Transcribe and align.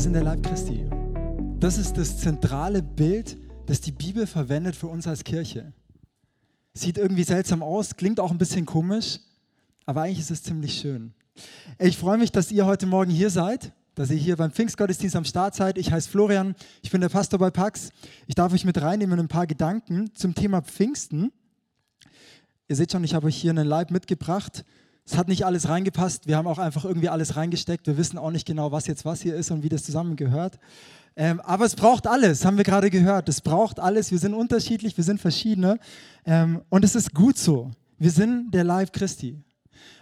Wir 0.00 0.04
sind 0.04 0.14
der 0.14 0.22
Leib 0.22 0.42
Christi. 0.42 0.86
Das 1.58 1.76
ist 1.76 1.98
das 1.98 2.16
zentrale 2.16 2.82
Bild, 2.82 3.36
das 3.66 3.82
die 3.82 3.92
Bibel 3.92 4.26
verwendet 4.26 4.74
für 4.74 4.86
uns 4.86 5.06
als 5.06 5.24
Kirche. 5.24 5.74
Sieht 6.72 6.96
irgendwie 6.96 7.22
seltsam 7.22 7.62
aus, 7.62 7.96
klingt 7.96 8.18
auch 8.18 8.30
ein 8.30 8.38
bisschen 8.38 8.64
komisch, 8.64 9.18
aber 9.84 10.00
eigentlich 10.00 10.20
ist 10.20 10.30
es 10.30 10.42
ziemlich 10.42 10.80
schön. 10.80 11.12
Ich 11.78 11.98
freue 11.98 12.16
mich, 12.16 12.32
dass 12.32 12.50
ihr 12.50 12.64
heute 12.64 12.86
Morgen 12.86 13.10
hier 13.10 13.28
seid, 13.28 13.74
dass 13.94 14.10
ihr 14.10 14.16
hier 14.16 14.36
beim 14.36 14.52
Pfingstgottesdienst 14.52 15.16
am 15.16 15.26
Start 15.26 15.54
seid. 15.54 15.76
Ich 15.76 15.92
heiße 15.92 16.08
Florian, 16.08 16.54
ich 16.80 16.90
bin 16.90 17.02
der 17.02 17.10
Pastor 17.10 17.38
bei 17.38 17.50
Pax. 17.50 17.90
Ich 18.26 18.34
darf 18.34 18.54
euch 18.54 18.64
mit 18.64 18.80
reinnehmen 18.80 19.18
in 19.18 19.26
ein 19.26 19.28
paar 19.28 19.46
Gedanken 19.46 20.14
zum 20.14 20.34
Thema 20.34 20.62
Pfingsten. 20.62 21.30
Ihr 22.68 22.76
seht 22.76 22.90
schon, 22.90 23.04
ich 23.04 23.12
habe 23.12 23.26
euch 23.26 23.36
hier 23.36 23.50
einen 23.50 23.68
Leib 23.68 23.90
mitgebracht. 23.90 24.64
Es 25.10 25.18
hat 25.18 25.26
nicht 25.26 25.44
alles 25.44 25.68
reingepasst. 25.68 26.28
Wir 26.28 26.36
haben 26.36 26.46
auch 26.46 26.58
einfach 26.58 26.84
irgendwie 26.84 27.08
alles 27.08 27.34
reingesteckt. 27.34 27.88
Wir 27.88 27.96
wissen 27.96 28.16
auch 28.16 28.30
nicht 28.30 28.46
genau, 28.46 28.70
was 28.70 28.86
jetzt 28.86 29.04
was 29.04 29.20
hier 29.20 29.34
ist 29.34 29.50
und 29.50 29.64
wie 29.64 29.68
das 29.68 29.82
zusammengehört. 29.82 30.60
Ähm, 31.16 31.40
aber 31.40 31.64
es 31.64 31.74
braucht 31.74 32.06
alles, 32.06 32.44
haben 32.44 32.56
wir 32.56 32.62
gerade 32.62 32.90
gehört. 32.90 33.28
Es 33.28 33.40
braucht 33.40 33.80
alles. 33.80 34.12
Wir 34.12 34.18
sind 34.18 34.34
unterschiedlich, 34.34 34.96
wir 34.96 35.02
sind 35.02 35.20
verschiedene. 35.20 35.80
Ähm, 36.24 36.62
und 36.68 36.84
es 36.84 36.94
ist 36.94 37.12
gut 37.12 37.38
so. 37.38 37.72
Wir 37.98 38.12
sind 38.12 38.52
der 38.54 38.62
Leib 38.62 38.92
Christi. 38.92 39.36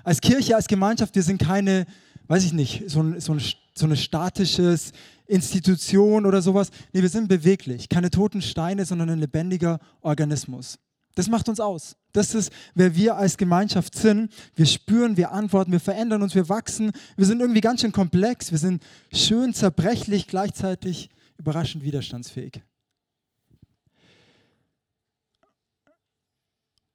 Als 0.04 0.20
Kirche, 0.20 0.54
als 0.54 0.66
Gemeinschaft, 0.66 1.14
wir 1.14 1.22
sind 1.22 1.40
keine, 1.40 1.86
weiß 2.26 2.44
ich 2.44 2.52
nicht, 2.52 2.84
so, 2.90 3.02
ein, 3.02 3.18
so, 3.18 3.32
ein, 3.32 3.40
so 3.74 3.86
eine 3.86 3.96
statisches 3.96 4.92
Institution 5.26 6.26
oder 6.26 6.42
sowas. 6.42 6.70
Nee, 6.92 7.00
wir 7.00 7.08
sind 7.08 7.28
beweglich. 7.28 7.88
Keine 7.88 8.10
toten 8.10 8.42
Steine, 8.42 8.84
sondern 8.84 9.08
ein 9.08 9.20
lebendiger 9.20 9.78
Organismus. 10.02 10.78
Das 11.18 11.28
macht 11.28 11.48
uns 11.48 11.58
aus. 11.58 11.96
Das 12.12 12.32
ist, 12.32 12.52
wer 12.76 12.94
wir 12.94 13.16
als 13.16 13.36
Gemeinschaft 13.36 13.96
sind. 13.96 14.32
Wir 14.54 14.66
spüren, 14.66 15.16
wir 15.16 15.32
antworten, 15.32 15.72
wir 15.72 15.80
verändern 15.80 16.22
uns, 16.22 16.36
wir 16.36 16.48
wachsen. 16.48 16.92
Wir 17.16 17.26
sind 17.26 17.40
irgendwie 17.40 17.60
ganz 17.60 17.80
schön 17.80 17.90
komplex. 17.90 18.52
Wir 18.52 18.58
sind 18.58 18.84
schön 19.12 19.52
zerbrechlich, 19.52 20.28
gleichzeitig 20.28 21.10
überraschend 21.36 21.82
widerstandsfähig. 21.82 22.62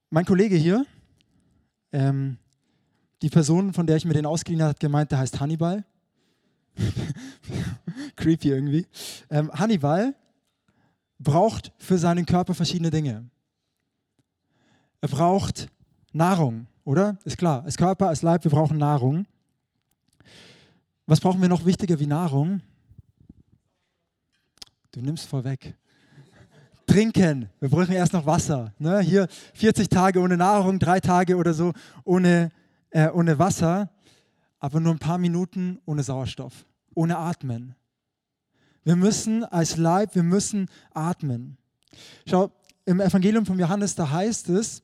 Mein 0.09 0.23
Kollege 0.23 0.55
hier, 0.55 0.85
ähm, 1.91 2.37
die 3.21 3.29
Person, 3.29 3.73
von 3.73 3.85
der 3.85 3.97
ich 3.97 4.05
mir 4.05 4.13
den 4.13 4.25
ausgeliehen 4.25 4.61
habe, 4.61 4.69
hat 4.69 4.79
gemeint, 4.79 5.11
der 5.11 5.19
heißt 5.19 5.41
Hannibal. 5.41 5.83
Creepy 8.15 8.51
irgendwie. 8.51 8.87
Ähm, 9.29 9.51
Hannibal 9.51 10.15
braucht 11.19 11.73
für 11.77 11.97
seinen 11.97 12.25
Körper 12.25 12.53
verschiedene 12.53 12.89
Dinge. 12.89 13.29
Er 15.03 15.09
braucht 15.09 15.67
Nahrung, 16.13 16.65
oder? 16.85 17.17
Ist 17.25 17.37
klar. 17.37 17.65
Als 17.65 17.75
Körper, 17.75 18.07
als 18.07 18.21
Leib, 18.21 18.45
wir 18.45 18.51
brauchen 18.51 18.77
Nahrung. 18.77 19.25
Was 21.07 21.19
brauchen 21.19 21.41
wir 21.41 21.49
noch 21.49 21.65
wichtiger 21.65 21.99
wie 21.99 22.07
Nahrung? 22.07 22.61
Du 24.93 25.01
nimmst 25.01 25.27
vorweg. 25.27 25.75
Trinken. 26.87 27.49
Wir 27.59 27.67
brauchen 27.67 27.91
erst 27.91 28.13
noch 28.13 28.25
Wasser. 28.25 28.73
Ne? 28.79 29.01
Hier 29.01 29.27
40 29.55 29.89
Tage 29.89 30.21
ohne 30.21 30.37
Nahrung, 30.37 30.79
drei 30.79 31.01
Tage 31.01 31.35
oder 31.35 31.53
so 31.53 31.73
ohne, 32.05 32.49
äh, 32.91 33.09
ohne 33.09 33.37
Wasser, 33.37 33.89
aber 34.59 34.79
nur 34.79 34.93
ein 34.93 34.99
paar 34.99 35.17
Minuten 35.17 35.81
ohne 35.85 36.01
Sauerstoff, 36.01 36.65
ohne 36.95 37.17
Atmen. 37.17 37.75
Wir 38.85 38.95
müssen 38.95 39.43
als 39.43 39.75
Leib, 39.75 40.15
wir 40.15 40.23
müssen 40.23 40.69
atmen. 40.93 41.57
Schau, 42.25 42.51
im 42.85 43.01
Evangelium 43.01 43.45
von 43.45 43.59
Johannes, 43.59 43.95
da 43.95 44.09
heißt 44.09 44.47
es, 44.47 44.81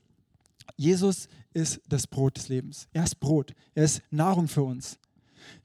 Jesus 0.76 1.28
ist 1.54 1.82
das 1.88 2.08
Brot 2.08 2.38
des 2.38 2.50
Lebens. 2.50 2.88
Er 2.94 3.04
ist 3.04 3.20
Brot. 3.20 3.54
Er 3.74 3.86
ist 3.86 4.02
Nahrung 4.12 4.48
für 4.48 4.64
uns. 4.64 5.00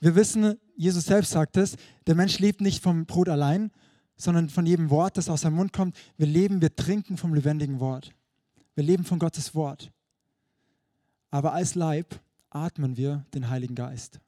Wir 0.00 0.14
wissen, 0.14 0.58
Jesus 0.76 1.04
selbst 1.04 1.30
sagt 1.30 1.56
es, 1.56 1.76
der 2.06 2.14
Mensch 2.14 2.38
lebt 2.38 2.60
nicht 2.60 2.82
vom 2.82 3.06
Brot 3.06 3.28
allein, 3.28 3.70
sondern 4.16 4.48
von 4.48 4.66
jedem 4.66 4.90
Wort, 4.90 5.16
das 5.16 5.28
aus 5.28 5.42
seinem 5.42 5.56
Mund 5.56 5.72
kommt. 5.72 5.96
Wir 6.16 6.26
leben, 6.26 6.60
wir 6.60 6.74
trinken 6.74 7.16
vom 7.16 7.34
lebendigen 7.34 7.80
Wort. 7.80 8.12
Wir 8.74 8.84
leben 8.84 9.04
von 9.04 9.18
Gottes 9.18 9.54
Wort. 9.54 9.92
Aber 11.30 11.52
als 11.52 11.74
Leib 11.74 12.20
atmen 12.50 12.96
wir 12.96 13.24
den 13.34 13.48
Heiligen 13.50 13.74
Geist. 13.74 14.20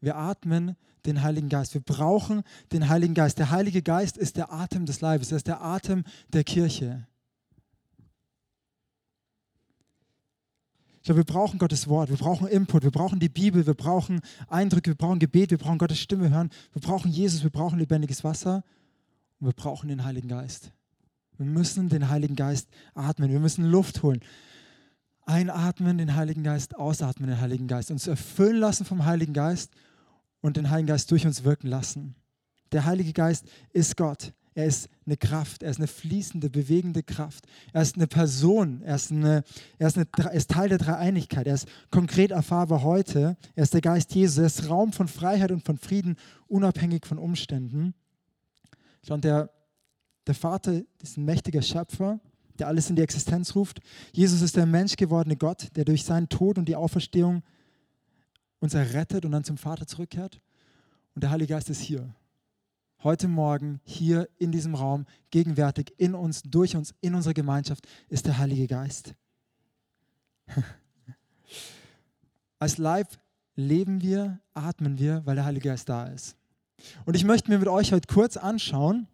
Wir 0.00 0.16
atmen 0.16 0.76
den 1.04 1.22
Heiligen 1.22 1.48
Geist. 1.48 1.74
Wir 1.74 1.80
brauchen 1.80 2.42
den 2.72 2.88
Heiligen 2.88 3.14
Geist. 3.14 3.38
Der 3.38 3.50
Heilige 3.50 3.82
Geist 3.82 4.16
ist 4.16 4.36
der 4.36 4.52
Atem 4.52 4.86
des 4.86 5.00
Leibes, 5.00 5.30
er 5.30 5.36
ist 5.36 5.46
der 5.46 5.62
Atem 5.62 6.04
der 6.28 6.44
Kirche. 6.44 7.06
Ich 11.00 11.04
glaube, 11.04 11.20
wir 11.20 11.24
brauchen 11.24 11.58
Gottes 11.58 11.88
Wort, 11.88 12.10
wir 12.10 12.18
brauchen 12.18 12.46
Input, 12.46 12.82
wir 12.82 12.90
brauchen 12.90 13.20
die 13.20 13.30
Bibel, 13.30 13.66
wir 13.66 13.72
brauchen 13.72 14.20
Eindrücke, 14.48 14.90
wir 14.90 14.96
brauchen 14.96 15.18
Gebet, 15.18 15.50
wir 15.50 15.56
brauchen 15.56 15.78
Gottes 15.78 15.98
Stimme 15.98 16.28
hören, 16.28 16.50
wir 16.74 16.82
brauchen 16.82 17.10
Jesus, 17.10 17.42
wir 17.42 17.48
brauchen 17.48 17.78
lebendiges 17.78 18.22
Wasser 18.22 18.62
und 19.38 19.46
wir 19.46 19.54
brauchen 19.54 19.88
den 19.88 20.04
Heiligen 20.04 20.28
Geist. 20.28 20.72
Wir 21.38 21.46
müssen 21.46 21.88
den 21.88 22.10
Heiligen 22.10 22.36
Geist 22.36 22.68
atmen, 22.94 23.30
wir 23.30 23.40
müssen 23.40 23.64
Luft 23.64 24.02
holen. 24.02 24.20
Einatmen, 25.24 25.96
den 25.96 26.16
Heiligen 26.16 26.42
Geist, 26.42 26.76
ausatmen, 26.76 27.30
den 27.30 27.40
Heiligen 27.40 27.66
Geist. 27.66 27.90
Uns 27.90 28.06
erfüllen 28.06 28.58
lassen 28.58 28.84
vom 28.84 29.06
Heiligen 29.06 29.32
Geist 29.32 29.72
und 30.42 30.58
den 30.58 30.68
Heiligen 30.68 30.88
Geist 30.88 31.10
durch 31.10 31.24
uns 31.24 31.44
wirken 31.44 31.68
lassen. 31.68 32.14
Der 32.72 32.84
Heilige 32.84 33.14
Geist 33.14 33.46
ist 33.72 33.96
Gott. 33.96 34.34
Er 34.60 34.66
ist 34.66 34.90
eine 35.06 35.16
Kraft, 35.16 35.62
er 35.62 35.70
ist 35.70 35.78
eine 35.78 35.86
fließende, 35.86 36.50
bewegende 36.50 37.02
Kraft. 37.02 37.46
Er 37.72 37.80
ist 37.80 37.96
eine 37.96 38.06
Person, 38.06 38.82
er 38.82 38.96
ist, 38.96 39.10
eine, 39.10 39.42
er 39.78 39.88
ist, 39.88 39.96
eine, 39.96 40.06
er 40.18 40.32
ist 40.32 40.50
Teil 40.50 40.68
der 40.68 40.76
Dreieinigkeit. 40.76 41.46
Er 41.46 41.54
ist 41.54 41.66
konkret 41.90 42.30
erfahrbar 42.30 42.82
heute. 42.82 43.38
Er 43.54 43.62
ist 43.62 43.72
der 43.72 43.80
Geist 43.80 44.14
Jesus. 44.14 44.36
Er 44.36 44.44
ist 44.44 44.68
Raum 44.68 44.92
von 44.92 45.08
Freiheit 45.08 45.50
und 45.50 45.64
von 45.64 45.78
Frieden, 45.78 46.16
unabhängig 46.46 47.06
von 47.06 47.16
Umständen. 47.16 47.94
Und 49.08 49.24
der, 49.24 49.48
der 50.26 50.34
Vater 50.34 50.82
ist 51.02 51.16
ein 51.16 51.24
mächtiger 51.24 51.62
Schöpfer, 51.62 52.20
der 52.58 52.68
alles 52.68 52.90
in 52.90 52.96
die 52.96 53.02
Existenz 53.02 53.54
ruft. 53.54 53.80
Jesus 54.12 54.42
ist 54.42 54.56
der 54.56 54.66
menschgewordene 54.66 55.38
Gott, 55.38 55.68
der 55.74 55.86
durch 55.86 56.04
seinen 56.04 56.28
Tod 56.28 56.58
und 56.58 56.66
die 56.66 56.76
Auferstehung 56.76 57.42
uns 58.58 58.74
errettet 58.74 59.24
und 59.24 59.32
dann 59.32 59.42
zum 59.42 59.56
Vater 59.56 59.86
zurückkehrt. 59.86 60.38
Und 61.14 61.24
der 61.24 61.30
Heilige 61.30 61.54
Geist 61.54 61.70
ist 61.70 61.80
hier 61.80 62.14
heute 63.02 63.28
Morgen 63.28 63.80
hier 63.84 64.28
in 64.38 64.52
diesem 64.52 64.74
Raum, 64.74 65.06
gegenwärtig 65.30 65.94
in 65.96 66.14
uns, 66.14 66.42
durch 66.42 66.76
uns, 66.76 66.94
in 67.00 67.14
unserer 67.14 67.34
Gemeinschaft, 67.34 67.86
ist 68.08 68.26
der 68.26 68.38
Heilige 68.38 68.66
Geist. 68.66 69.14
Als 72.58 72.78
Leib 72.78 73.08
leben 73.56 74.02
wir, 74.02 74.40
atmen 74.52 74.98
wir, 74.98 75.24
weil 75.24 75.36
der 75.36 75.44
Heilige 75.44 75.68
Geist 75.68 75.88
da 75.88 76.06
ist. 76.06 76.36
Und 77.04 77.14
ich 77.16 77.24
möchte 77.24 77.50
mir 77.50 77.58
mit 77.58 77.68
euch 77.68 77.92
heute 77.92 78.12
kurz 78.12 78.36
anschauen, 78.36 79.06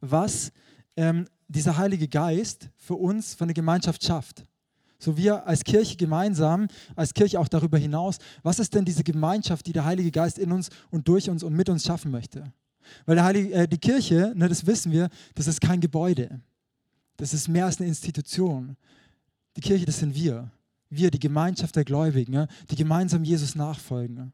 was 0.00 0.52
ähm, 0.96 1.26
dieser 1.48 1.76
Heilige 1.76 2.08
Geist 2.08 2.70
für 2.76 2.94
uns, 2.94 3.34
für 3.34 3.44
eine 3.44 3.54
Gemeinschaft 3.54 4.04
schafft. 4.04 4.46
So 4.98 5.16
wir 5.16 5.46
als 5.46 5.64
Kirche 5.64 5.96
gemeinsam, 5.96 6.68
als 6.96 7.12
Kirche 7.12 7.38
auch 7.38 7.48
darüber 7.48 7.78
hinaus, 7.78 8.18
was 8.42 8.58
ist 8.58 8.74
denn 8.74 8.84
diese 8.84 9.04
Gemeinschaft, 9.04 9.66
die 9.66 9.72
der 9.72 9.84
Heilige 9.84 10.10
Geist 10.10 10.38
in 10.38 10.52
uns 10.52 10.70
und 10.90 11.08
durch 11.08 11.28
uns 11.28 11.42
und 11.42 11.54
mit 11.54 11.68
uns 11.68 11.84
schaffen 11.84 12.10
möchte? 12.10 12.52
Weil 13.06 13.22
Heilige, 13.22 13.52
äh, 13.52 13.68
die 13.68 13.78
Kirche, 13.78 14.32
ne, 14.34 14.48
das 14.48 14.66
wissen 14.66 14.92
wir, 14.92 15.08
das 15.34 15.46
ist 15.46 15.60
kein 15.60 15.80
Gebäude. 15.80 16.40
Das 17.16 17.32
ist 17.34 17.48
mehr 17.48 17.66
als 17.66 17.78
eine 17.78 17.88
Institution. 17.88 18.76
Die 19.56 19.60
Kirche, 19.60 19.86
das 19.86 19.98
sind 19.98 20.14
wir. 20.14 20.50
Wir, 20.90 21.10
die 21.10 21.18
Gemeinschaft 21.18 21.76
der 21.76 21.84
Gläubigen, 21.84 22.32
ne, 22.32 22.48
die 22.70 22.76
gemeinsam 22.76 23.24
Jesus 23.24 23.54
nachfolgen. 23.54 24.32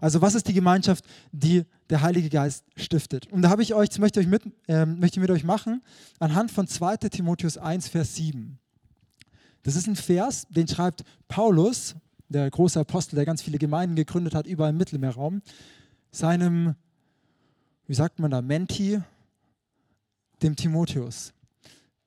Also 0.00 0.22
was 0.22 0.34
ist 0.34 0.46
die 0.48 0.52
Gemeinschaft, 0.52 1.04
die 1.32 1.64
der 1.90 2.02
Heilige 2.02 2.30
Geist 2.30 2.64
stiftet? 2.76 3.30
Und 3.32 3.42
da 3.42 3.50
habe 3.50 3.62
ich 3.62 3.74
euch, 3.74 3.88
das 3.88 3.98
möchte 3.98 4.20
ich, 4.20 4.26
mit, 4.26 4.42
äh, 4.68 4.86
möchte 4.86 5.18
ich 5.18 5.20
mit 5.20 5.30
euch 5.30 5.44
machen, 5.44 5.82
anhand 6.18 6.50
von 6.50 6.66
2 6.66 6.96
Timotheus 6.96 7.58
1, 7.58 7.88
Vers 7.88 8.14
7. 8.16 8.58
Das 9.62 9.76
ist 9.76 9.86
ein 9.86 9.96
Vers, 9.96 10.46
den 10.50 10.68
schreibt 10.68 11.04
Paulus, 11.26 11.96
der 12.28 12.50
große 12.50 12.78
Apostel, 12.78 13.16
der 13.16 13.24
ganz 13.24 13.42
viele 13.42 13.58
Gemeinden 13.58 13.96
gegründet 13.96 14.34
hat, 14.34 14.46
überall 14.46 14.70
im 14.70 14.76
Mittelmeerraum, 14.76 15.42
seinem 16.10 16.74
wie 17.86 17.94
sagt 17.94 18.18
man 18.18 18.30
da, 18.30 18.42
Menti, 18.42 19.00
dem 20.42 20.56
Timotheus. 20.56 21.32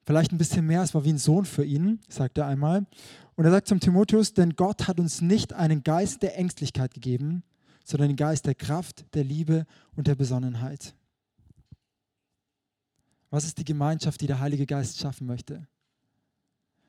Vielleicht 0.05 0.31
ein 0.31 0.37
bisschen 0.37 0.65
mehr, 0.65 0.83
es 0.83 0.93
war 0.93 1.03
wie 1.03 1.13
ein 1.13 1.17
Sohn 1.17 1.45
für 1.45 1.65
ihn, 1.65 1.99
sagt 2.07 2.37
er 2.37 2.45
einmal. 2.45 2.85
Und 3.35 3.45
er 3.45 3.51
sagt 3.51 3.67
zum 3.67 3.79
Timotheus, 3.79 4.33
denn 4.33 4.55
Gott 4.55 4.87
hat 4.87 4.99
uns 4.99 5.21
nicht 5.21 5.53
einen 5.53 5.83
Geist 5.83 6.23
der 6.23 6.37
Ängstlichkeit 6.37 6.93
gegeben, 6.93 7.43
sondern 7.83 8.09
den 8.09 8.15
Geist 8.15 8.45
der 8.45 8.55
Kraft, 8.55 9.05
der 9.13 9.23
Liebe 9.23 9.65
und 9.95 10.07
der 10.07 10.15
Besonnenheit. 10.15 10.95
Was 13.29 13.45
ist 13.45 13.57
die 13.57 13.65
Gemeinschaft, 13.65 14.21
die 14.21 14.27
der 14.27 14.39
Heilige 14.39 14.65
Geist 14.65 14.99
schaffen 14.99 15.27
möchte? 15.27 15.67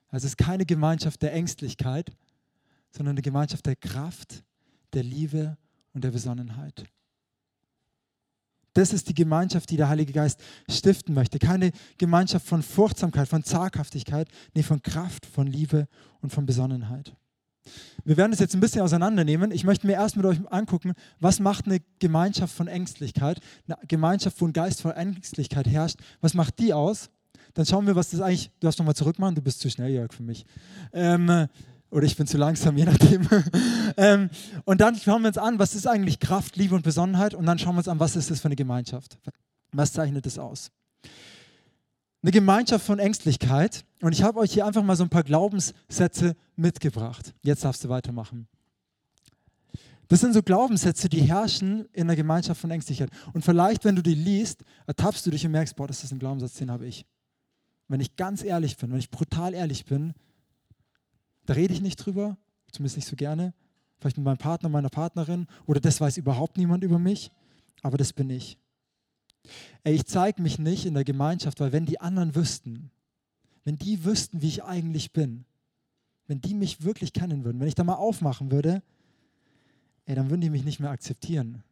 Also 0.09 0.27
es 0.27 0.33
ist 0.33 0.39
keine 0.39 0.65
Gemeinschaft 0.65 1.21
der 1.21 1.33
Ängstlichkeit, 1.33 2.13
sondern 2.91 3.15
eine 3.15 3.23
Gemeinschaft 3.23 3.67
der 3.67 3.77
Kraft, 3.77 4.43
der 4.93 5.03
Liebe 5.03 5.59
und 5.93 6.05
der 6.05 6.11
Besonnenheit. 6.11 6.85
Das 8.79 8.93
ist 8.93 9.09
die 9.09 9.15
Gemeinschaft, 9.15 9.71
die 9.71 9.77
der 9.77 9.89
Heilige 9.89 10.13
Geist 10.13 10.41
stiften 10.71 11.13
möchte. 11.13 11.41
Keine 11.41 11.73
Gemeinschaft 11.97 12.47
von 12.47 12.63
Furchtsamkeit, 12.63 13.27
von 13.27 13.43
Zaghaftigkeit, 13.43 14.29
nee, 14.55 14.63
von 14.63 14.81
Kraft, 14.81 15.27
von 15.27 15.49
Liebe 15.49 15.89
und 16.21 16.33
von 16.33 16.47
Besonnenheit. 16.47 17.13
Wir 18.05 18.17
werden 18.17 18.33
es 18.33 18.39
jetzt 18.39 18.55
ein 18.55 18.61
bisschen 18.61 18.83
auseinandernehmen. 18.83 19.51
Ich 19.51 19.65
möchte 19.65 19.85
mir 19.85 19.95
erst 19.95 20.17
mit 20.17 20.25
euch 20.27 20.39
angucken, 20.53 20.93
was 21.19 21.41
macht 21.41 21.67
eine 21.67 21.81
Gemeinschaft 21.99 22.55
von 22.55 22.69
Ängstlichkeit, 22.69 23.41
eine 23.67 23.79
Gemeinschaft, 23.89 24.41
wo 24.41 24.47
ein 24.47 24.53
Geist 24.53 24.81
von 24.81 24.93
Ängstlichkeit 24.93 25.67
herrscht, 25.67 25.99
was 26.21 26.35
macht 26.35 26.61
die 26.61 26.73
aus? 26.73 27.11
Dann 27.55 27.67
schauen 27.67 27.85
wir, 27.85 27.97
was 27.97 28.11
das 28.11 28.21
eigentlich, 28.21 28.53
du 28.61 28.67
darfst 28.69 28.79
nochmal 28.79 28.95
zurückmachen, 28.95 29.35
du 29.35 29.43
bist 29.43 29.59
zu 29.59 29.69
schnell, 29.71 29.91
Jörg, 29.91 30.13
für 30.13 30.23
mich. 30.23 30.47
Ähm, 30.93 31.49
oder 31.91 32.05
ich 32.05 32.17
bin 32.17 32.27
zu 32.27 32.37
langsam, 32.37 32.77
je 32.77 32.85
nachdem. 32.85 33.27
ähm, 33.97 34.31
und 34.65 34.81
dann 34.81 34.97
schauen 34.97 35.23
wir 35.23 35.29
uns 35.29 35.39
an, 35.39 35.59
was 35.59 35.75
ist 35.75 35.87
eigentlich 35.87 36.21
Kraft, 36.21 36.57
Liebe 36.57 36.75
und 36.75 36.83
Besonnenheit 36.83 37.35
und 37.35 37.47
dann 37.47 37.59
schauen 37.59 37.75
wir 37.75 37.79
uns 37.79 37.89
an, 37.89 38.01
was 38.01 38.17
ist 38.17 38.31
das 38.31 38.41
für 38.41 38.47
eine 38.47 38.57
Gemeinschaft? 38.57 39.19
Was 39.73 39.93
zeichnet 39.93 40.27
es 40.27 40.39
aus? 40.39 40.71
Eine 42.23 42.33
Gemeinschaft 42.33 42.85
von 42.85 42.99
Ängstlichkeit. 42.99 43.85
Und 44.03 44.13
ich 44.13 44.23
habe 44.23 44.39
euch 44.41 44.53
hier 44.53 44.67
einfach 44.67 44.83
mal 44.83 44.97
so 44.97 45.05
ein 45.05 45.09
paar 45.09 45.23
Glaubenssätze 45.23 46.35
mitgebracht. 46.57 47.35
Jetzt 47.43 47.65
darfst 47.65 47.85
du 47.85 47.89
weitermachen. 47.89 48.49
Das 50.09 50.21
sind 50.21 50.33
so 50.33 50.43
Glaubenssätze, 50.43 51.09
die 51.09 51.21
herrschen 51.21 51.87
in 51.93 52.03
einer 52.03 52.17
Gemeinschaft 52.17 52.61
von 52.61 52.71
Ängstlichkeit. 52.71 53.11
Und 53.35 53.45
vielleicht, 53.45 53.85
wenn 53.85 53.95
du 53.95 54.03
die 54.03 54.15
liest, 54.15 54.63
ertappst 54.87 55.27
du 55.27 55.31
dich 55.31 55.45
und 55.45 55.53
merkst, 55.53 55.77
boah, 55.77 55.87
das 55.87 56.03
ist 56.03 56.13
ein 56.13 56.19
Glaubenssatz, 56.19 56.55
den 56.55 56.71
habe 56.71 56.87
ich. 56.87 57.05
Wenn 57.89 58.01
ich 58.01 58.17
ganz 58.17 58.43
ehrlich 58.43 58.77
bin, 58.79 58.91
wenn 58.91 58.99
ich 58.99 59.11
brutal 59.11 59.55
ehrlich 59.55 59.85
bin, 59.85 60.15
da 61.49 61.55
rede 61.55 61.73
ich 61.73 61.81
nicht 61.81 61.97
drüber, 61.97 62.37
zumindest 62.71 62.97
nicht 62.97 63.09
so 63.09 63.17
gerne. 63.17 63.55
Vielleicht 63.99 64.19
mit 64.19 64.25
meinem 64.25 64.37
Partner, 64.37 64.69
meiner 64.69 64.91
Partnerin 64.91 65.47
oder 65.65 65.81
das 65.81 65.99
weiß 65.99 66.19
überhaupt 66.19 66.59
niemand 66.59 66.85
über 66.85 66.99
mich, 66.99 67.33
aber 67.83 67.97
das 67.97 68.13
bin 68.13 68.29
ich. 68.29 68.59
Ey, 69.83 69.95
ich 69.95 70.05
zeige 70.05 70.43
mich 70.43 70.59
nicht 70.59 70.85
in 70.85 70.93
der 70.93 71.05
Gemeinschaft, 71.05 71.59
weil 71.61 71.73
wenn 71.73 71.87
die 71.87 72.01
anderen 72.01 72.35
wüssten, 72.35 72.91
wenn 73.65 73.79
die 73.79 74.05
wüssten, 74.05 74.43
wie 74.43 74.49
ich 74.49 74.63
eigentlich 74.63 75.15
bin, 75.15 75.47
wenn 76.27 76.43
die 76.43 76.53
mich 76.53 76.85
wirklich 76.85 77.15
kennen 77.15 77.45
würden, 77.45 77.59
wenn 77.61 77.69
ich 77.69 77.75
da 77.75 77.83
mal 77.83 77.95
aufmachen 77.95 78.53
würde, 78.53 78.83
ey, 80.05 80.15
dann 80.15 80.29
würden 80.29 80.43
die 80.43 80.51
mich 80.51 80.65
nicht 80.65 80.81
mehr 80.81 80.91
akzeptieren. 80.91 81.63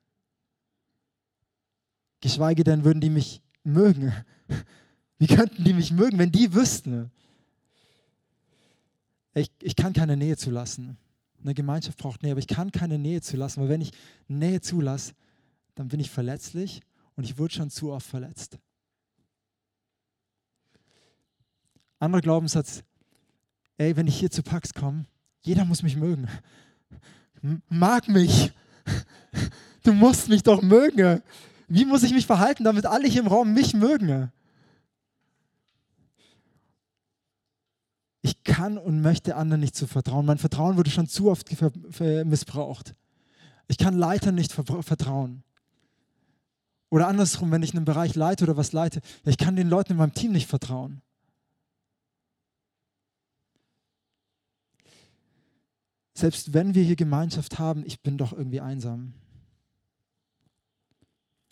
Geschweige 2.22 2.64
denn 2.64 2.82
würden 2.82 3.02
die 3.02 3.10
mich 3.10 3.42
mögen. 3.62 4.10
Wie 5.18 5.26
könnten 5.26 5.64
die 5.64 5.74
mich 5.74 5.92
mögen, 5.92 6.18
wenn 6.18 6.32
die 6.32 6.54
wüssten? 6.54 7.10
Ich, 9.36 9.50
ich 9.60 9.76
kann 9.76 9.92
keine 9.92 10.16
Nähe 10.16 10.38
zulassen. 10.38 10.96
Eine 11.42 11.52
Gemeinschaft 11.52 11.98
braucht 11.98 12.22
Nähe, 12.22 12.32
aber 12.32 12.40
ich 12.40 12.46
kann 12.46 12.72
keine 12.72 12.98
Nähe 12.98 13.20
zulassen, 13.20 13.62
weil 13.62 13.68
wenn 13.68 13.82
ich 13.82 13.92
Nähe 14.28 14.62
zulasse, 14.62 15.12
dann 15.74 15.88
bin 15.88 16.00
ich 16.00 16.10
verletzlich 16.10 16.80
und 17.16 17.24
ich 17.24 17.36
wurde 17.36 17.52
schon 17.52 17.68
zu 17.68 17.92
oft 17.92 18.06
verletzt. 18.06 18.58
Anderer 21.98 22.22
Glaubenssatz, 22.22 22.82
ey, 23.76 23.94
wenn 23.96 24.06
ich 24.06 24.18
hier 24.18 24.30
zu 24.30 24.42
Pax 24.42 24.72
komme, 24.72 25.04
jeder 25.42 25.66
muss 25.66 25.82
mich 25.82 25.96
mögen. 25.96 26.28
Mag 27.68 28.08
mich. 28.08 28.52
Du 29.82 29.92
musst 29.92 30.28
mich 30.28 30.42
doch 30.42 30.62
mögen. 30.62 31.22
Wie 31.68 31.84
muss 31.84 32.02
ich 32.02 32.12
mich 32.12 32.26
verhalten, 32.26 32.64
damit 32.64 32.86
alle 32.86 33.06
hier 33.06 33.20
im 33.20 33.28
Raum 33.28 33.52
mich 33.52 33.74
mögen? 33.74 34.32
Ich 38.22 38.35
kann 38.46 38.78
und 38.78 39.02
möchte 39.02 39.36
anderen 39.36 39.60
nicht 39.60 39.76
zu 39.76 39.86
vertrauen. 39.86 40.24
Mein 40.24 40.38
Vertrauen 40.38 40.76
wurde 40.78 40.90
schon 40.90 41.08
zu 41.08 41.30
oft 41.30 41.50
missbraucht. 42.24 42.94
Ich 43.68 43.76
kann 43.76 43.98
Leitern 43.98 44.36
nicht 44.36 44.52
vertrauen. 44.52 45.42
Oder 46.88 47.08
andersrum, 47.08 47.50
wenn 47.50 47.62
ich 47.62 47.74
einen 47.74 47.84
Bereich 47.84 48.14
leite 48.14 48.44
oder 48.44 48.56
was 48.56 48.72
leite, 48.72 49.00
ich 49.24 49.36
kann 49.36 49.56
den 49.56 49.68
Leuten 49.68 49.92
in 49.92 49.98
meinem 49.98 50.14
Team 50.14 50.32
nicht 50.32 50.46
vertrauen. 50.46 51.02
Selbst 56.14 56.54
wenn 56.54 56.74
wir 56.74 56.82
hier 56.82 56.96
Gemeinschaft 56.96 57.58
haben, 57.58 57.84
ich 57.84 58.00
bin 58.00 58.16
doch 58.16 58.32
irgendwie 58.32 58.60
einsam. 58.60 59.12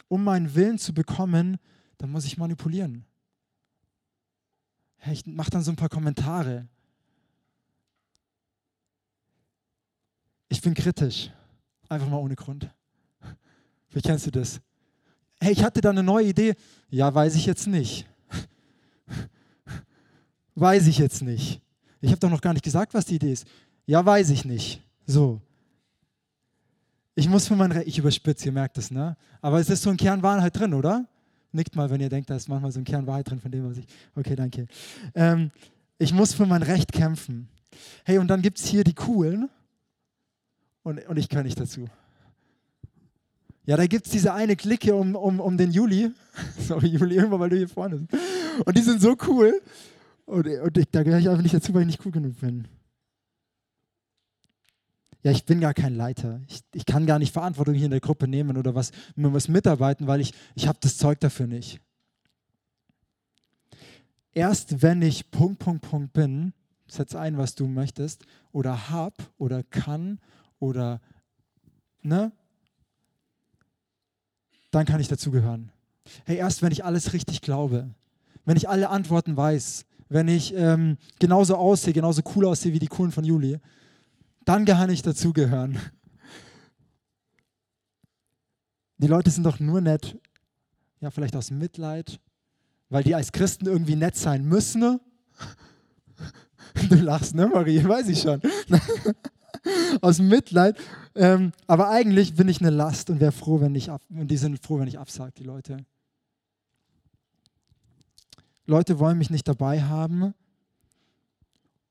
Um 0.08 0.24
meinen 0.24 0.54
Willen 0.54 0.78
zu 0.78 0.94
bekommen, 0.94 1.58
dann 1.98 2.10
muss 2.10 2.24
ich 2.24 2.38
manipulieren. 2.38 3.04
Ich 5.10 5.26
mache 5.26 5.50
dann 5.50 5.62
so 5.62 5.70
ein 5.70 5.76
paar 5.76 5.90
Kommentare. 5.90 6.68
Ich 10.54 10.62
bin 10.62 10.72
kritisch. 10.72 11.32
Einfach 11.88 12.08
mal 12.08 12.18
ohne 12.18 12.36
Grund. 12.36 12.70
Wie 13.90 14.00
kennst 14.00 14.24
du 14.26 14.30
das? 14.30 14.60
hey, 15.40 15.52
ich 15.52 15.64
hatte 15.64 15.80
da 15.80 15.90
eine 15.90 16.04
neue 16.04 16.28
Idee. 16.28 16.54
Ja, 16.90 17.12
weiß 17.12 17.34
ich 17.34 17.44
jetzt 17.44 17.66
nicht. 17.66 18.06
weiß 20.54 20.86
ich 20.86 20.98
jetzt 20.98 21.22
nicht. 21.22 21.60
Ich 22.00 22.10
habe 22.10 22.20
doch 22.20 22.30
noch 22.30 22.40
gar 22.40 22.52
nicht 22.52 22.64
gesagt, 22.64 22.94
was 22.94 23.04
die 23.04 23.16
Idee 23.16 23.32
ist. 23.32 23.48
Ja, 23.84 24.06
weiß 24.06 24.30
ich 24.30 24.44
nicht. 24.44 24.80
So. 25.06 25.40
Ich 27.16 27.28
muss 27.28 27.48
für 27.48 27.56
mein 27.56 27.72
Recht, 27.72 27.88
ich 27.88 27.98
überspitze, 27.98 28.46
ihr 28.46 28.52
merkt 28.52 28.78
es, 28.78 28.92
ne? 28.92 29.16
Aber 29.42 29.58
es 29.58 29.68
ist 29.68 29.82
so 29.82 29.90
ein 29.90 29.96
Kern 29.96 30.22
Wahrheit 30.22 30.56
drin, 30.56 30.72
oder? 30.72 31.04
Nickt 31.50 31.74
mal, 31.74 31.90
wenn 31.90 32.00
ihr 32.00 32.08
denkt, 32.08 32.30
da 32.30 32.36
ist 32.36 32.48
manchmal 32.48 32.70
so 32.70 32.78
ein 32.78 32.84
Kern 32.84 33.08
Wahrheit 33.08 33.28
drin 33.28 33.40
von 33.40 33.50
dem, 33.50 33.68
was 33.68 33.78
ich. 33.78 33.86
Okay, 34.14 34.36
danke. 34.36 34.68
Ähm, 35.16 35.50
ich 35.98 36.12
muss 36.12 36.32
für 36.32 36.46
mein 36.46 36.62
Recht 36.62 36.92
kämpfen. 36.92 37.48
Hey, 38.04 38.18
und 38.18 38.28
dann 38.28 38.40
gibt 38.40 38.60
es 38.60 38.66
hier 38.66 38.84
die 38.84 38.94
Coolen 38.94 39.50
und, 40.84 41.04
und 41.08 41.16
ich 41.16 41.28
kann 41.28 41.44
nicht 41.44 41.58
dazu. 41.58 41.86
Ja, 43.66 43.76
da 43.76 43.86
gibt 43.86 44.06
es 44.06 44.12
diese 44.12 44.34
eine 44.34 44.54
Clique 44.56 44.94
um, 44.94 45.16
um, 45.16 45.40
um 45.40 45.56
den 45.56 45.72
Juli. 45.72 46.12
Sorry, 46.60 46.88
Juli, 46.88 47.16
immer 47.16 47.40
weil 47.40 47.50
du 47.50 47.56
hier 47.56 47.68
vorne 47.68 47.96
bist. 47.96 48.22
Und 48.64 48.76
die 48.76 48.82
sind 48.82 49.00
so 49.00 49.16
cool. 49.26 49.60
Und, 50.26 50.46
und 50.46 50.78
ich, 50.78 50.86
da 50.90 51.02
gehöre 51.02 51.18
ich 51.18 51.28
einfach 51.28 51.42
nicht 51.42 51.54
dazu, 51.54 51.72
weil 51.74 51.82
ich 51.82 51.86
nicht 51.88 52.06
cool 52.06 52.12
genug 52.12 52.38
bin. 52.40 52.68
Ja, 55.22 55.30
ich 55.30 55.46
bin 55.46 55.60
gar 55.60 55.72
kein 55.72 55.96
Leiter. 55.96 56.42
Ich, 56.48 56.60
ich 56.74 56.84
kann 56.84 57.06
gar 57.06 57.18
nicht 57.18 57.32
Verantwortung 57.32 57.74
hier 57.74 57.86
in 57.86 57.90
der 57.90 58.00
Gruppe 58.00 58.28
nehmen 58.28 58.58
oder 58.58 58.74
was, 58.74 58.92
was 59.16 59.48
mitarbeiten, 59.48 60.06
weil 60.06 60.20
ich, 60.20 60.34
ich 60.54 60.68
habe 60.68 60.78
das 60.82 60.98
Zeug 60.98 61.18
dafür 61.20 61.46
nicht. 61.46 61.80
Erst 64.32 64.82
wenn 64.82 65.00
ich 65.00 65.30
Punkt, 65.30 65.60
Punkt, 65.60 65.88
Punkt 65.88 66.12
bin, 66.12 66.52
setz 66.86 67.14
ein, 67.14 67.38
was 67.38 67.54
du 67.54 67.66
möchtest, 67.66 68.26
oder 68.52 68.90
hab 68.90 69.14
oder 69.38 69.62
kann 69.62 70.20
oder 70.58 71.00
ne, 72.02 72.32
dann 74.70 74.86
kann 74.86 75.00
ich 75.00 75.08
dazugehören. 75.08 75.70
Hey, 76.24 76.36
erst 76.36 76.62
wenn 76.62 76.72
ich 76.72 76.84
alles 76.84 77.12
richtig 77.12 77.40
glaube, 77.40 77.94
wenn 78.44 78.56
ich 78.56 78.68
alle 78.68 78.90
Antworten 78.90 79.36
weiß, 79.36 79.86
wenn 80.08 80.28
ich 80.28 80.54
ähm, 80.54 80.98
genauso 81.18 81.56
aussehe, 81.56 81.92
genauso 81.92 82.22
cool 82.34 82.46
aussehe 82.46 82.72
wie 82.72 82.78
die 82.78 82.88
Coolen 82.88 83.12
von 83.12 83.24
Juli, 83.24 83.58
dann 84.44 84.64
kann 84.64 84.90
ich 84.90 85.02
dazugehören. 85.02 85.78
Die 88.98 89.06
Leute 89.06 89.30
sind 89.30 89.44
doch 89.44 89.60
nur 89.60 89.80
nett, 89.80 90.18
ja, 91.00 91.10
vielleicht 91.10 91.36
aus 91.36 91.50
Mitleid, 91.50 92.20
weil 92.90 93.02
die 93.02 93.14
als 93.14 93.32
Christen 93.32 93.66
irgendwie 93.66 93.96
nett 93.96 94.16
sein 94.16 94.44
müssen. 94.44 94.80
Ne? 94.80 95.00
Du 96.88 96.96
lachst, 96.96 97.36
ne, 97.36 97.46
Marie? 97.46 97.84
Weiß 97.84 98.08
ich 98.08 98.20
schon. 98.20 98.42
aus 100.00 100.18
Mitleid. 100.18 100.78
Ähm, 101.14 101.52
aber 101.66 101.90
eigentlich 101.90 102.34
bin 102.34 102.48
ich 102.48 102.60
eine 102.60 102.70
Last 102.70 103.10
und 103.10 103.20
wäre 103.20 103.32
froh, 103.32 103.60
wenn 103.60 103.74
ich 103.74 103.90
ab, 103.90 104.02
und 104.10 104.28
die 104.28 104.36
sind 104.36 104.58
froh, 104.62 104.78
wenn 104.78 104.88
ich 104.88 104.98
absage, 104.98 105.32
die 105.38 105.44
Leute. 105.44 105.78
Leute 108.66 108.98
wollen 108.98 109.18
mich 109.18 109.30
nicht 109.30 109.46
dabei 109.46 109.82
haben. 109.82 110.34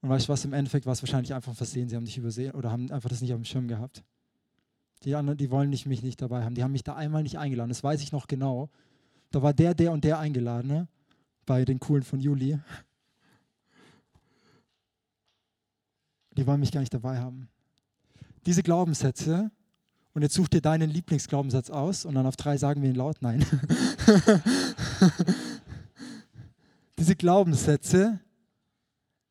Und 0.01 0.09
weißt 0.09 0.27
du 0.27 0.33
was, 0.33 0.43
im 0.43 0.53
Endeffekt 0.53 0.85
war 0.85 0.93
es 0.93 1.01
wahrscheinlich 1.01 1.33
einfach 1.33 1.53
ein 1.53 1.55
Versehen, 1.55 1.87
sie 1.87 1.95
haben 1.95 2.05
dich 2.05 2.17
übersehen 2.17 2.53
oder 2.53 2.71
haben 2.71 2.91
einfach 2.91 3.09
das 3.09 3.21
nicht 3.21 3.31
auf 3.31 3.39
dem 3.39 3.45
Schirm 3.45 3.67
gehabt. 3.67 4.03
Die 5.03 5.15
anderen, 5.15 5.37
die 5.37 5.49
wollen 5.49 5.69
mich 5.69 5.85
nicht 5.85 6.21
dabei 6.21 6.43
haben. 6.43 6.55
Die 6.55 6.63
haben 6.63 6.71
mich 6.71 6.83
da 6.83 6.95
einmal 6.95 7.23
nicht 7.23 7.37
eingeladen, 7.37 7.69
das 7.69 7.83
weiß 7.83 8.01
ich 8.01 8.11
noch 8.11 8.27
genau. 8.27 8.69
Da 9.31 9.41
war 9.41 9.53
der, 9.53 9.73
der 9.73 9.91
und 9.91 10.03
der 10.03 10.19
eingeladen, 10.19 10.67
ne? 10.67 10.87
bei 11.45 11.65
den 11.65 11.79
Coolen 11.79 12.03
von 12.03 12.19
Juli. 12.19 12.59
Die 16.35 16.47
wollen 16.47 16.59
mich 16.59 16.71
gar 16.71 16.81
nicht 16.81 16.93
dabei 16.93 17.19
haben 17.19 17.49
diese 18.45 18.63
Glaubenssätze 18.63 19.51
und 20.13 20.21
jetzt 20.21 20.35
such 20.35 20.47
dir 20.47 20.61
deinen 20.61 20.89
Lieblingsglaubenssatz 20.89 21.69
aus 21.69 22.05
und 22.05 22.15
dann 22.15 22.25
auf 22.25 22.35
drei 22.35 22.57
sagen 22.57 22.81
wir 22.81 22.89
ihn 22.89 22.95
laut, 22.95 23.17
nein. 23.21 23.45
diese 26.99 27.15
Glaubenssätze, 27.15 28.19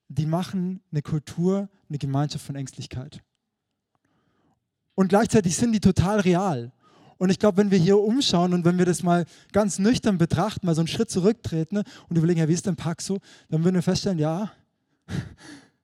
die 0.09 0.27
machen 0.27 0.83
eine 0.91 1.03
Kultur, 1.03 1.69
eine 1.89 1.99
Gemeinschaft 1.99 2.45
von 2.45 2.57
Ängstlichkeit. 2.57 3.23
Und 4.95 5.09
gleichzeitig 5.09 5.57
sind 5.57 5.73
die 5.73 5.81
total 5.81 6.21
real. 6.21 6.73
Und 7.17 7.31
ich 7.31 7.39
glaube, 7.39 7.59
wenn 7.59 7.71
wir 7.71 7.79
hier 7.79 7.99
umschauen 7.99 8.53
und 8.53 8.65
wenn 8.65 8.79
wir 8.79 8.85
das 8.85 9.03
mal 9.03 9.25
ganz 9.53 9.79
nüchtern 9.79 10.19
betrachten, 10.19 10.67
mal 10.67 10.75
so 10.75 10.81
einen 10.81 10.89
Schritt 10.89 11.11
zurücktreten 11.11 11.85
und 12.09 12.17
überlegen, 12.19 12.41
ja, 12.41 12.49
wie 12.49 12.53
ist 12.53 12.67
denn 12.67 12.77
Paxo, 12.77 13.21
dann 13.49 13.63
würden 13.63 13.77
wir 13.77 13.83
feststellen, 13.83 14.19
ja, 14.19 14.51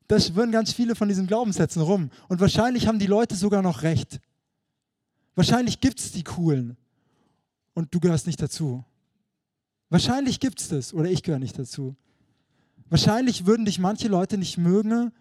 da 0.08 0.18
schwirren 0.18 0.50
ganz 0.50 0.72
viele 0.72 0.94
von 0.94 1.08
diesen 1.08 1.26
Glaubenssätzen 1.26 1.82
rum. 1.82 2.10
Und 2.28 2.40
wahrscheinlich 2.40 2.86
haben 2.86 2.98
die 2.98 3.06
Leute 3.06 3.36
sogar 3.36 3.62
noch 3.62 3.82
recht. 3.82 4.20
Wahrscheinlich 5.34 5.80
gibt 5.80 6.00
es 6.00 6.12
die 6.12 6.24
Coolen 6.24 6.76
und 7.74 7.94
du 7.94 8.00
gehörst 8.00 8.26
nicht 8.26 8.42
dazu. 8.42 8.84
Wahrscheinlich 9.90 10.40
gibt 10.40 10.60
es 10.60 10.68
das 10.68 10.92
oder 10.92 11.10
ich 11.10 11.22
gehöre 11.22 11.38
nicht 11.38 11.58
dazu. 11.58 11.94
Wahrscheinlich 12.88 13.46
würden 13.46 13.66
dich 13.66 13.78
manche 13.78 14.08
Leute 14.08 14.38
nicht 14.38 14.56
mögen, 14.56 15.12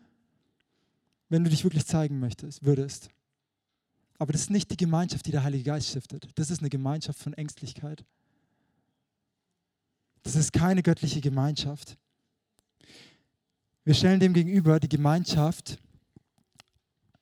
wenn 1.30 1.44
du 1.44 1.50
dich 1.50 1.66
wirklich 1.66 1.86
zeigen 1.86 2.20
möchtest, 2.20 2.64
würdest. 2.66 3.10
Aber 4.18 4.32
das 4.32 4.42
ist 4.42 4.50
nicht 4.50 4.72
die 4.72 4.78
Gemeinschaft, 4.78 5.26
die 5.26 5.32
der 5.32 5.44
Heilige 5.44 5.66
Geist 5.66 5.90
stiftet. 5.90 6.30
Das 6.36 6.50
ist 6.50 6.60
eine 6.60 6.70
Gemeinschaft 6.70 7.20
von 7.20 7.34
Ängstlichkeit. 7.34 8.06
Das 10.24 10.36
ist 10.36 10.54
keine 10.54 10.82
göttliche 10.82 11.22
Gemeinschaft. 11.22 11.98
Wir 13.88 13.94
stellen 13.94 14.20
dem 14.20 14.34
gegenüber 14.34 14.82
die 14.82 14.90
Gemeinschaft 14.90 15.80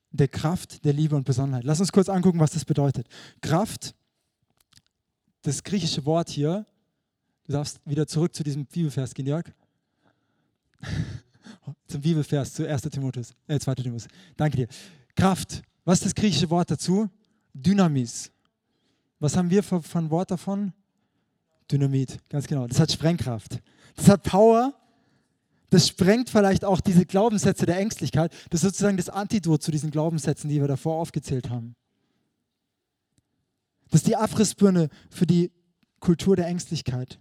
der 0.09 0.27
Kraft, 0.27 0.83
der 0.83 0.93
Liebe 0.93 1.15
und 1.15 1.23
Besonnenheit. 1.23 1.63
Lass 1.63 1.79
uns 1.79 1.91
kurz 1.91 2.09
angucken, 2.09 2.39
was 2.39 2.53
das 2.53 2.65
bedeutet. 2.65 3.07
Kraft, 3.39 3.93
das 5.43 5.63
griechische 5.63 6.03
Wort 6.05 6.27
hier, 6.27 6.65
du 7.45 7.53
darfst 7.53 7.79
wieder 7.85 8.07
zurück 8.07 8.33
zu 8.33 8.43
diesem 8.43 8.65
Bibelvers 8.65 9.13
gehen, 9.13 9.27
Jörg. 9.27 9.45
Zum 11.87 12.01
Bibelvers, 12.01 12.55
zu 12.55 12.67
1. 12.67 12.81
Timotheus, 12.81 13.35
äh, 13.47 13.59
2. 13.59 13.75
Timotheus. 13.75 14.07
Danke 14.35 14.57
dir. 14.57 14.67
Kraft, 15.15 15.61
was 15.83 15.99
ist 15.99 16.05
das 16.05 16.15
griechische 16.15 16.49
Wort 16.49 16.71
dazu? 16.71 17.07
Dynamis. 17.53 18.31
Was 19.19 19.37
haben 19.37 19.51
wir 19.51 19.61
von 19.61 20.09
Wort 20.09 20.31
davon? 20.31 20.73
Dynamit, 21.69 22.17
ganz 22.27 22.47
genau. 22.47 22.65
Das 22.65 22.79
hat 22.79 22.91
Sprengkraft. 22.91 23.59
Das 23.95 24.09
hat 24.09 24.23
Power. 24.23 24.73
Das 25.75 25.89
sprengt 25.89 26.29
vielleicht 26.29 26.63
auch 26.63 26.79
diese 26.79 27.05
Glaubenssätze 27.05 27.65
der 27.65 27.77
Ängstlichkeit. 27.77 28.31
Das 28.49 28.63
ist 28.63 28.69
sozusagen 28.69 28.95
das 28.95 29.09
Antidot 29.09 29.61
zu 29.61 29.71
diesen 29.71 29.91
Glaubenssätzen, 29.91 30.49
die 30.49 30.61
wir 30.61 30.69
davor 30.69 31.01
aufgezählt 31.01 31.49
haben. 31.49 31.75
Das 33.91 33.99
ist 33.99 34.07
die 34.07 34.15
Abrissbirne 34.15 34.87
für 35.09 35.27
die 35.27 35.51
Kultur 35.99 36.37
der 36.37 36.47
Ängstlichkeit. 36.47 37.19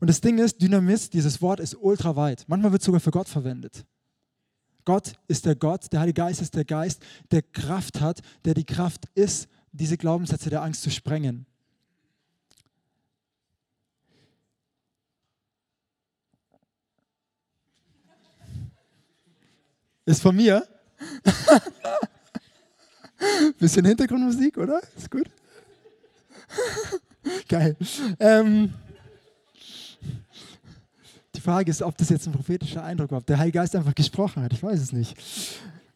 Und 0.00 0.08
das 0.08 0.22
Ding 0.22 0.38
ist, 0.38 0.62
Dynamis, 0.62 1.10
dieses 1.10 1.42
Wort 1.42 1.60
ist 1.60 1.74
ultra 1.74 2.16
weit. 2.16 2.46
Manchmal 2.46 2.72
wird 2.72 2.80
es 2.80 2.86
sogar 2.86 3.02
für 3.02 3.10
Gott 3.10 3.28
verwendet. 3.28 3.84
Gott 4.86 5.12
ist 5.28 5.44
der 5.44 5.54
Gott, 5.54 5.92
der 5.92 6.00
Heilige 6.00 6.22
Geist 6.22 6.40
ist 6.40 6.54
der 6.54 6.64
Geist, 6.64 7.02
der 7.30 7.42
Kraft 7.42 8.00
hat, 8.00 8.22
der 8.46 8.54
die 8.54 8.64
Kraft 8.64 9.04
ist, 9.14 9.48
diese 9.70 9.98
Glaubenssätze 9.98 10.48
der 10.48 10.62
Angst 10.62 10.80
zu 10.80 10.90
sprengen. 10.90 11.44
Ist 20.04 20.22
von 20.22 20.34
mir. 20.34 20.66
Bisschen 23.58 23.84
Hintergrundmusik, 23.84 24.58
oder? 24.58 24.80
Ist 24.96 25.10
gut. 25.10 25.28
Geil. 27.48 27.76
Ähm, 28.18 28.74
die 31.34 31.40
Frage 31.40 31.70
ist, 31.70 31.82
ob 31.82 31.96
das 31.96 32.08
jetzt 32.08 32.26
ein 32.26 32.32
prophetischer 32.32 32.82
Eindruck 32.82 33.12
war, 33.12 33.18
ob 33.18 33.26
der 33.26 33.38
Heilige 33.38 33.58
Geist 33.58 33.76
einfach 33.76 33.94
gesprochen 33.94 34.42
hat. 34.42 34.52
Ich 34.52 34.62
weiß 34.62 34.80
es 34.80 34.92
nicht. 34.92 35.16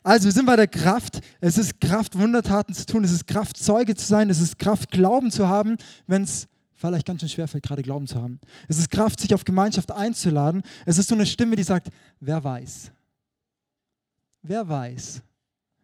Also 0.03 0.27
wir 0.27 0.33
sind 0.33 0.47
bei 0.47 0.55
der 0.55 0.69
Kraft. 0.69 1.21
Es 1.41 1.59
ist 1.59 1.81
Kraft, 1.81 2.17
Wundertaten 2.17 2.75
zu 2.75 2.87
tun. 2.87 3.03
Es 3.03 3.11
ist 3.11 3.27
Kraft, 3.27 3.57
Zeuge 3.57 3.97
zu 3.97 4.07
sein. 4.07 4.31
Es 4.31 4.41
ist 4.41 4.59
Kraft, 4.59 4.93
Glauben 4.93 5.33
zu 5.33 5.49
haben, 5.49 5.79
wenn 6.07 6.23
es 6.23 6.47
vielleicht 6.75 7.07
ganz 7.07 7.21
schön 7.21 7.29
schwerfällt, 7.29 7.65
gerade 7.65 7.83
Glauben 7.83 8.07
zu 8.07 8.23
haben. 8.23 8.39
Es 8.69 8.79
ist 8.79 8.91
Kraft, 8.91 9.19
sich 9.19 9.35
auf 9.35 9.45
Gemeinschaft 9.45 9.91
einzuladen. 9.91 10.63
Es 10.85 10.99
ist 10.99 11.09
so 11.09 11.17
eine 11.17 11.27
Stimme, 11.27 11.57
die 11.57 11.65
sagt, 11.65 11.89
wer 12.21 12.45
weiß. 12.45 12.93
Wer 14.49 14.69
weiß? 14.69 15.23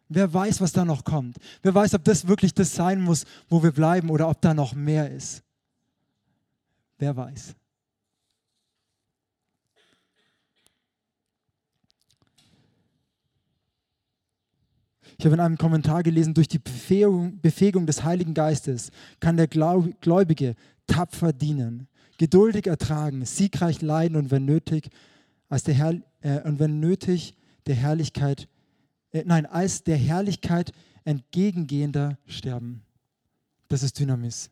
Wer 0.07 0.33
weiß, 0.33 0.61
was 0.61 0.71
da 0.71 0.85
noch 0.85 1.03
kommt? 1.03 1.37
Wer 1.61 1.73
weiß, 1.73 1.95
ob 1.95 2.03
das 2.03 2.27
wirklich 2.27 2.53
das 2.53 2.73
sein 2.73 3.01
muss, 3.01 3.25
wo 3.49 3.61
wir 3.61 3.71
bleiben 3.71 4.09
oder 4.09 4.29
ob 4.29 4.39
da 4.41 4.53
noch 4.53 4.73
mehr 4.73 5.11
ist? 5.11 5.43
Wer 6.97 7.15
weiß? 7.15 7.55
Ich 15.17 15.25
habe 15.25 15.35
in 15.35 15.41
einem 15.41 15.57
Kommentar 15.57 16.03
gelesen, 16.03 16.33
durch 16.33 16.47
die 16.47 16.59
Befähigung, 16.59 17.39
Befähigung 17.41 17.85
des 17.85 18.03
Heiligen 18.03 18.33
Geistes 18.33 18.91
kann 19.19 19.37
der 19.37 19.47
Gläubige 19.47 20.55
tapfer 20.87 21.33
dienen, 21.33 21.87
geduldig 22.17 22.67
ertragen, 22.67 23.25
siegreich 23.25 23.81
leiden 23.81 24.15
und 24.15 24.31
wenn 24.31 24.45
nötig, 24.45 24.89
als 25.49 25.63
der 25.63 25.73
Herr, 25.75 25.95
äh, 26.21 26.41
und 26.47 26.59
wenn 26.59 26.79
nötig 26.79 27.35
der 27.67 27.75
Herrlichkeit 27.75 28.47
äh, 29.13 29.23
nein, 29.25 29.45
als 29.45 29.83
der 29.83 29.97
Herrlichkeit 29.97 30.73
entgegengehender 31.05 32.17
sterben. 32.25 32.81
Das 33.69 33.83
ist 33.83 33.97
Dynamis. 33.99 34.49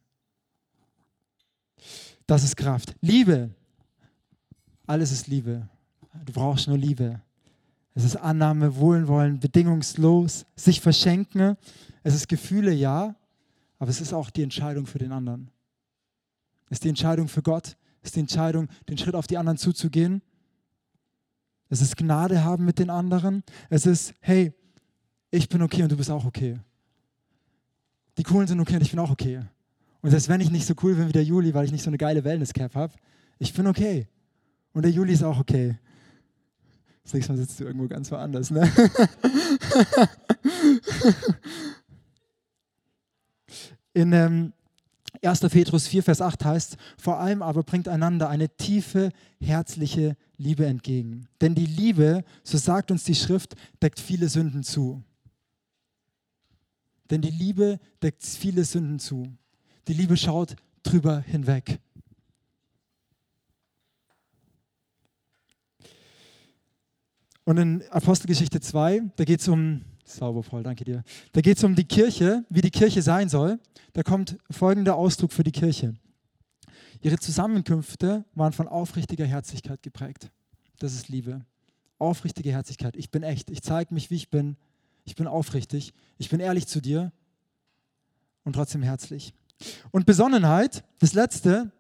Das 2.27 2.43
ist 2.43 2.55
Kraft. 2.55 2.95
Liebe. 3.01 3.49
Alles 4.87 5.11
ist 5.11 5.27
Liebe. 5.27 5.67
Du 6.25 6.33
brauchst 6.33 6.67
nur 6.67 6.77
Liebe. 6.77 7.21
Es 7.93 8.03
ist 8.03 8.15
Annahme, 8.15 8.75
Wohlwollen, 8.77 9.39
bedingungslos, 9.39 10.45
sich 10.55 10.79
verschenken. 10.79 11.57
Es 12.03 12.15
ist 12.15 12.29
Gefühle, 12.29 12.71
ja, 12.71 13.15
aber 13.79 13.89
es 13.89 13.99
ist 13.99 14.13
auch 14.13 14.29
die 14.29 14.43
Entscheidung 14.43 14.85
für 14.85 14.99
den 14.99 15.11
anderen. 15.11 15.49
Es 16.65 16.77
ist 16.77 16.83
die 16.85 16.89
Entscheidung 16.89 17.27
für 17.27 17.41
Gott. 17.41 17.75
Es 18.01 18.09
ist 18.09 18.15
die 18.15 18.21
Entscheidung, 18.21 18.69
den 18.87 18.97
Schritt 18.97 19.15
auf 19.15 19.27
die 19.27 19.37
anderen 19.37 19.57
zuzugehen 19.57 20.21
es 21.71 21.81
ist 21.81 21.95
Gnade 21.95 22.43
haben 22.43 22.65
mit 22.65 22.77
den 22.79 22.89
anderen. 22.89 23.43
Es 23.69 23.85
ist, 23.85 24.13
hey, 24.19 24.51
ich 25.31 25.47
bin 25.47 25.61
okay 25.61 25.83
und 25.83 25.91
du 25.91 25.95
bist 25.95 26.11
auch 26.11 26.25
okay. 26.25 26.59
Die 28.17 28.23
Coolen 28.23 28.45
sind 28.45 28.59
okay 28.59 28.75
und 28.75 28.81
ich 28.81 28.91
bin 28.91 28.99
auch 28.99 29.09
okay. 29.09 29.39
Und 30.01 30.09
selbst 30.09 30.27
wenn 30.27 30.41
ich 30.41 30.51
nicht 30.51 30.65
so 30.65 30.73
cool 30.83 30.95
bin 30.95 31.07
wie 31.07 31.13
der 31.13 31.23
Juli, 31.23 31.53
weil 31.53 31.63
ich 31.63 31.71
nicht 31.71 31.83
so 31.83 31.89
eine 31.89 31.97
geile 31.97 32.25
Wellness-Cap 32.25 32.75
habe, 32.75 32.93
ich 33.39 33.53
bin 33.53 33.67
okay. 33.67 34.09
Und 34.73 34.81
der 34.83 34.91
Juli 34.91 35.13
ist 35.13 35.23
auch 35.23 35.39
okay. 35.39 35.77
Das 37.03 37.13
nächste 37.13 37.31
Mal 37.31 37.37
sitzt 37.37 37.57
du 37.61 37.63
irgendwo 37.63 37.87
ganz 37.87 38.11
woanders, 38.11 38.51
ne? 38.51 38.69
In 43.93 44.11
ähm, 44.11 44.51
1. 45.21 45.39
Petrus 45.41 45.87
4, 45.87 46.03
Vers 46.03 46.21
8 46.21 46.45
heißt, 46.45 46.77
vor 46.97 47.19
allem 47.19 47.41
aber 47.41 47.63
bringt 47.63 47.87
einander 47.87 48.29
eine 48.29 48.49
tiefe, 48.49 49.11
herzliche 49.39 50.15
Liebe 50.37 50.65
entgegen. 50.65 51.27
Denn 51.41 51.53
die 51.53 51.65
Liebe, 51.65 52.23
so 52.43 52.57
sagt 52.57 52.91
uns 52.91 53.03
die 53.03 53.15
Schrift, 53.15 53.55
deckt 53.81 53.99
viele 53.99 54.29
Sünden 54.29 54.63
zu. 54.63 55.03
Denn 57.09 57.21
die 57.21 57.29
Liebe 57.29 57.79
deckt 58.01 58.23
viele 58.23 58.63
Sünden 58.63 58.99
zu. 58.99 59.27
Die 59.87 59.93
Liebe 59.93 60.15
schaut 60.15 60.55
drüber 60.81 61.19
hinweg. 61.19 61.79
Und 67.43 67.57
in 67.57 67.83
Apostelgeschichte 67.89 68.61
2, 68.61 69.11
da 69.17 69.23
geht 69.25 69.41
es 69.41 69.47
um 69.47 69.81
Sauber, 70.15 70.41
Paul, 70.41 70.63
danke 70.63 70.83
dir. 70.83 71.03
Da 71.31 71.41
geht 71.41 71.57
es 71.57 71.63
um 71.63 71.75
die 71.75 71.85
Kirche, 71.85 72.45
wie 72.49 72.61
die 72.61 72.71
Kirche 72.71 73.01
sein 73.01 73.29
soll. 73.29 73.59
Da 73.93 74.03
kommt 74.03 74.37
folgender 74.49 74.95
Ausdruck 74.95 75.31
für 75.31 75.43
die 75.43 75.51
Kirche. 75.51 75.95
Ihre 77.01 77.17
Zusammenkünfte 77.17 78.25
waren 78.35 78.53
von 78.53 78.67
aufrichtiger 78.67 79.25
Herzlichkeit 79.25 79.81
geprägt. 79.81 80.29
Das 80.79 80.93
ist 80.93 81.09
Liebe. 81.09 81.45
Aufrichtige 81.97 82.51
Herzlichkeit. 82.51 82.95
Ich 82.95 83.11
bin 83.11 83.23
echt. 83.23 83.49
Ich 83.49 83.61
zeige 83.61 83.93
mich, 83.93 84.09
wie 84.09 84.15
ich 84.15 84.29
bin. 84.29 84.57
Ich 85.03 85.15
bin 85.15 85.27
aufrichtig. 85.27 85.93
Ich 86.17 86.29
bin 86.29 86.39
ehrlich 86.39 86.67
zu 86.67 86.81
dir 86.81 87.11
und 88.43 88.53
trotzdem 88.53 88.83
herzlich. 88.83 89.33
Und 89.91 90.05
Besonnenheit, 90.05 90.83
das 90.99 91.13
Letzte, 91.13 91.71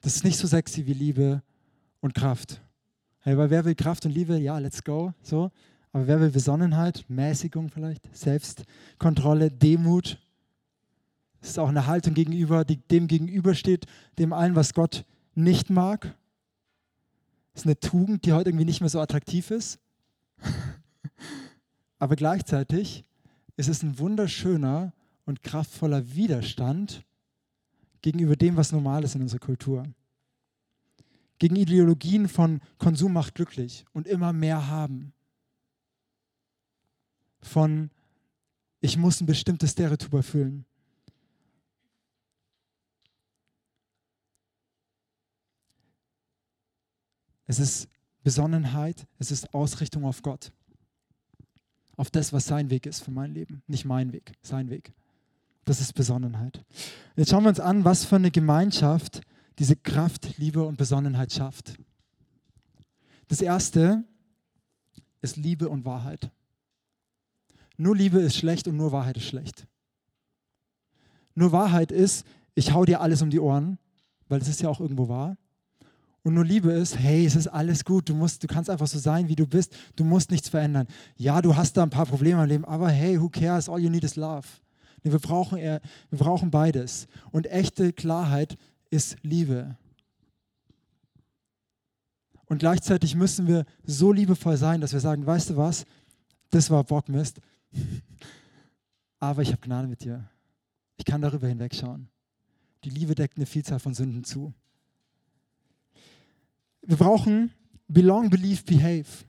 das 0.00 0.16
ist 0.16 0.24
nicht 0.24 0.38
so 0.38 0.46
sexy 0.46 0.86
wie 0.86 0.94
Liebe 0.94 1.42
und 2.00 2.14
Kraft. 2.14 2.60
Hey, 3.20 3.36
weil 3.36 3.50
wer 3.50 3.64
will 3.64 3.74
Kraft 3.74 4.06
und 4.06 4.12
Liebe? 4.12 4.38
Ja, 4.38 4.58
let's 4.58 4.82
go. 4.82 5.12
So. 5.22 5.50
Aber 5.98 6.06
wer 6.06 6.20
will 6.20 6.30
Besonnenheit, 6.30 7.04
Mäßigung 7.08 7.70
vielleicht, 7.70 8.08
Selbstkontrolle, 8.16 9.50
Demut? 9.50 10.16
Das 11.40 11.50
ist 11.50 11.58
auch 11.58 11.68
eine 11.68 11.88
Haltung 11.88 12.14
gegenüber, 12.14 12.64
die 12.64 12.76
dem 12.76 13.08
gegenübersteht, 13.08 13.86
dem 14.16 14.32
allen, 14.32 14.54
was 14.54 14.74
Gott 14.74 15.04
nicht 15.34 15.70
mag. 15.70 16.14
Das 17.52 17.62
ist 17.62 17.66
eine 17.66 17.80
Tugend, 17.80 18.24
die 18.24 18.32
heute 18.32 18.50
irgendwie 18.50 18.64
nicht 18.64 18.80
mehr 18.80 18.90
so 18.90 19.00
attraktiv 19.00 19.50
ist. 19.50 19.80
Aber 21.98 22.14
gleichzeitig 22.14 23.04
ist 23.56 23.68
es 23.68 23.82
ein 23.82 23.98
wunderschöner 23.98 24.92
und 25.24 25.42
kraftvoller 25.42 26.14
Widerstand 26.14 27.02
gegenüber 28.02 28.36
dem, 28.36 28.56
was 28.56 28.70
normal 28.70 29.02
ist 29.02 29.16
in 29.16 29.22
unserer 29.22 29.40
Kultur. 29.40 29.82
Gegen 31.40 31.56
Ideologien 31.56 32.28
von 32.28 32.60
Konsum 32.78 33.14
macht 33.14 33.34
glücklich 33.34 33.84
und 33.92 34.06
immer 34.06 34.32
mehr 34.32 34.68
haben 34.68 35.12
von, 37.40 37.90
ich 38.80 38.96
muss 38.96 39.20
ein 39.20 39.26
bestimmtes 39.26 39.72
Stereotyp 39.72 40.12
erfüllen. 40.12 40.64
Es 47.46 47.58
ist 47.58 47.88
Besonnenheit, 48.22 49.06
es 49.18 49.30
ist 49.30 49.54
Ausrichtung 49.54 50.04
auf 50.04 50.22
Gott. 50.22 50.52
Auf 51.96 52.10
das, 52.10 52.32
was 52.32 52.46
sein 52.46 52.70
Weg 52.70 52.86
ist 52.86 53.02
für 53.02 53.10
mein 53.10 53.32
Leben. 53.32 53.62
Nicht 53.66 53.84
mein 53.84 54.12
Weg, 54.12 54.32
sein 54.42 54.70
Weg. 54.70 54.92
Das 55.64 55.80
ist 55.80 55.94
Besonnenheit. 55.94 56.64
Jetzt 57.16 57.30
schauen 57.30 57.42
wir 57.42 57.48
uns 57.48 57.60
an, 57.60 57.84
was 57.84 58.04
für 58.04 58.16
eine 58.16 58.30
Gemeinschaft 58.30 59.22
diese 59.58 59.76
Kraft, 59.76 60.38
Liebe 60.38 60.64
und 60.64 60.76
Besonnenheit 60.76 61.32
schafft. 61.32 61.74
Das 63.28 63.40
erste 63.40 64.04
ist 65.20 65.36
Liebe 65.36 65.68
und 65.68 65.84
Wahrheit. 65.84 66.30
Nur 67.78 67.96
Liebe 67.96 68.18
ist 68.18 68.36
schlecht 68.36 68.68
und 68.68 68.76
nur 68.76 68.92
Wahrheit 68.92 69.16
ist 69.16 69.26
schlecht. 69.26 69.66
Nur 71.34 71.52
Wahrheit 71.52 71.92
ist, 71.92 72.26
ich 72.54 72.74
hau 72.74 72.84
dir 72.84 73.00
alles 73.00 73.22
um 73.22 73.30
die 73.30 73.38
Ohren, 73.38 73.78
weil 74.28 74.40
es 74.40 74.48
ist 74.48 74.60
ja 74.60 74.68
auch 74.68 74.80
irgendwo 74.80 75.08
wahr. 75.08 75.36
Und 76.24 76.34
nur 76.34 76.44
Liebe 76.44 76.72
ist, 76.72 76.98
hey, 76.98 77.24
es 77.24 77.36
ist 77.36 77.46
alles 77.46 77.84
gut, 77.84 78.08
du, 78.08 78.14
musst, 78.14 78.42
du 78.42 78.48
kannst 78.48 78.68
einfach 78.68 78.88
so 78.88 78.98
sein, 78.98 79.28
wie 79.28 79.36
du 79.36 79.46
bist, 79.46 79.74
du 79.94 80.04
musst 80.04 80.32
nichts 80.32 80.48
verändern. 80.48 80.88
Ja, 81.16 81.40
du 81.40 81.54
hast 81.54 81.76
da 81.76 81.84
ein 81.84 81.90
paar 81.90 82.06
Probleme 82.06 82.42
im 82.42 82.48
Leben, 82.48 82.64
aber 82.64 82.90
hey, 82.90 83.18
who 83.20 83.28
cares, 83.28 83.68
all 83.68 83.78
you 83.78 83.88
need 83.88 84.02
is 84.02 84.16
love. 84.16 84.46
Nee, 85.04 85.12
wir, 85.12 85.20
brauchen, 85.20 85.58
wir 85.58 85.80
brauchen 86.10 86.50
beides. 86.50 87.06
Und 87.30 87.46
echte 87.46 87.92
Klarheit 87.92 88.58
ist 88.90 89.16
Liebe. 89.22 89.76
Und 92.46 92.58
gleichzeitig 92.58 93.14
müssen 93.14 93.46
wir 93.46 93.64
so 93.84 94.12
liebevoll 94.12 94.56
sein, 94.56 94.80
dass 94.80 94.92
wir 94.92 95.00
sagen, 95.00 95.24
weißt 95.24 95.50
du 95.50 95.56
was, 95.56 95.84
das 96.50 96.70
war 96.70 96.82
Bockmist, 96.82 97.40
aber 99.18 99.42
ich 99.42 99.52
habe 99.52 99.60
Gnade 99.60 99.88
mit 99.88 100.02
dir. 100.04 100.28
Ich 100.96 101.04
kann 101.04 101.20
darüber 101.20 101.48
hinwegschauen. 101.48 102.08
Die 102.84 102.90
Liebe 102.90 103.14
deckt 103.14 103.36
eine 103.36 103.46
Vielzahl 103.46 103.78
von 103.78 103.94
Sünden 103.94 104.24
zu. 104.24 104.52
Wir 106.82 106.96
brauchen 106.96 107.52
Belong, 107.88 108.30
Believe, 108.30 108.62
Behave. 108.62 109.24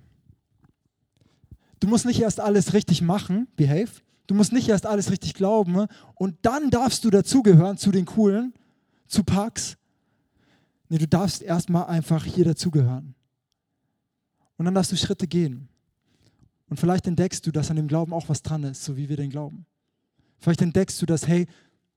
Du 1.79 1.87
musst 1.87 2.05
nicht 2.05 2.21
erst 2.21 2.39
alles 2.39 2.73
richtig 2.73 3.01
machen, 3.01 3.47
Behave. 3.55 3.91
Du 4.27 4.35
musst 4.35 4.51
nicht 4.53 4.69
erst 4.69 4.85
alles 4.85 5.09
richtig 5.09 5.33
glauben 5.33 5.87
und 6.15 6.37
dann 6.43 6.69
darfst 6.69 7.03
du 7.03 7.09
dazugehören 7.09 7.77
zu 7.77 7.91
den 7.91 8.05
Coolen, 8.05 8.53
zu 9.07 9.23
Parks. 9.23 9.77
Nee, 10.87 10.99
du 10.99 11.07
darfst 11.07 11.41
erstmal 11.41 11.85
einfach 11.85 12.25
hier 12.25 12.45
dazugehören. 12.45 13.15
Und 14.57 14.65
dann 14.65 14.75
darfst 14.75 14.91
du 14.91 14.97
Schritte 14.97 15.27
gehen. 15.27 15.69
Und 16.69 16.79
vielleicht 16.79 17.07
entdeckst 17.07 17.45
du, 17.45 17.51
dass 17.51 17.69
an 17.69 17.75
dem 17.75 17.87
Glauben 17.87 18.13
auch 18.13 18.29
was 18.29 18.41
dran 18.41 18.63
ist, 18.63 18.83
so 18.83 18.95
wie 18.95 19.09
wir 19.09 19.17
den 19.17 19.29
glauben. 19.29 19.65
Vielleicht 20.39 20.61
entdeckst 20.61 21.01
du, 21.01 21.05
dass, 21.05 21.27
hey, 21.27 21.47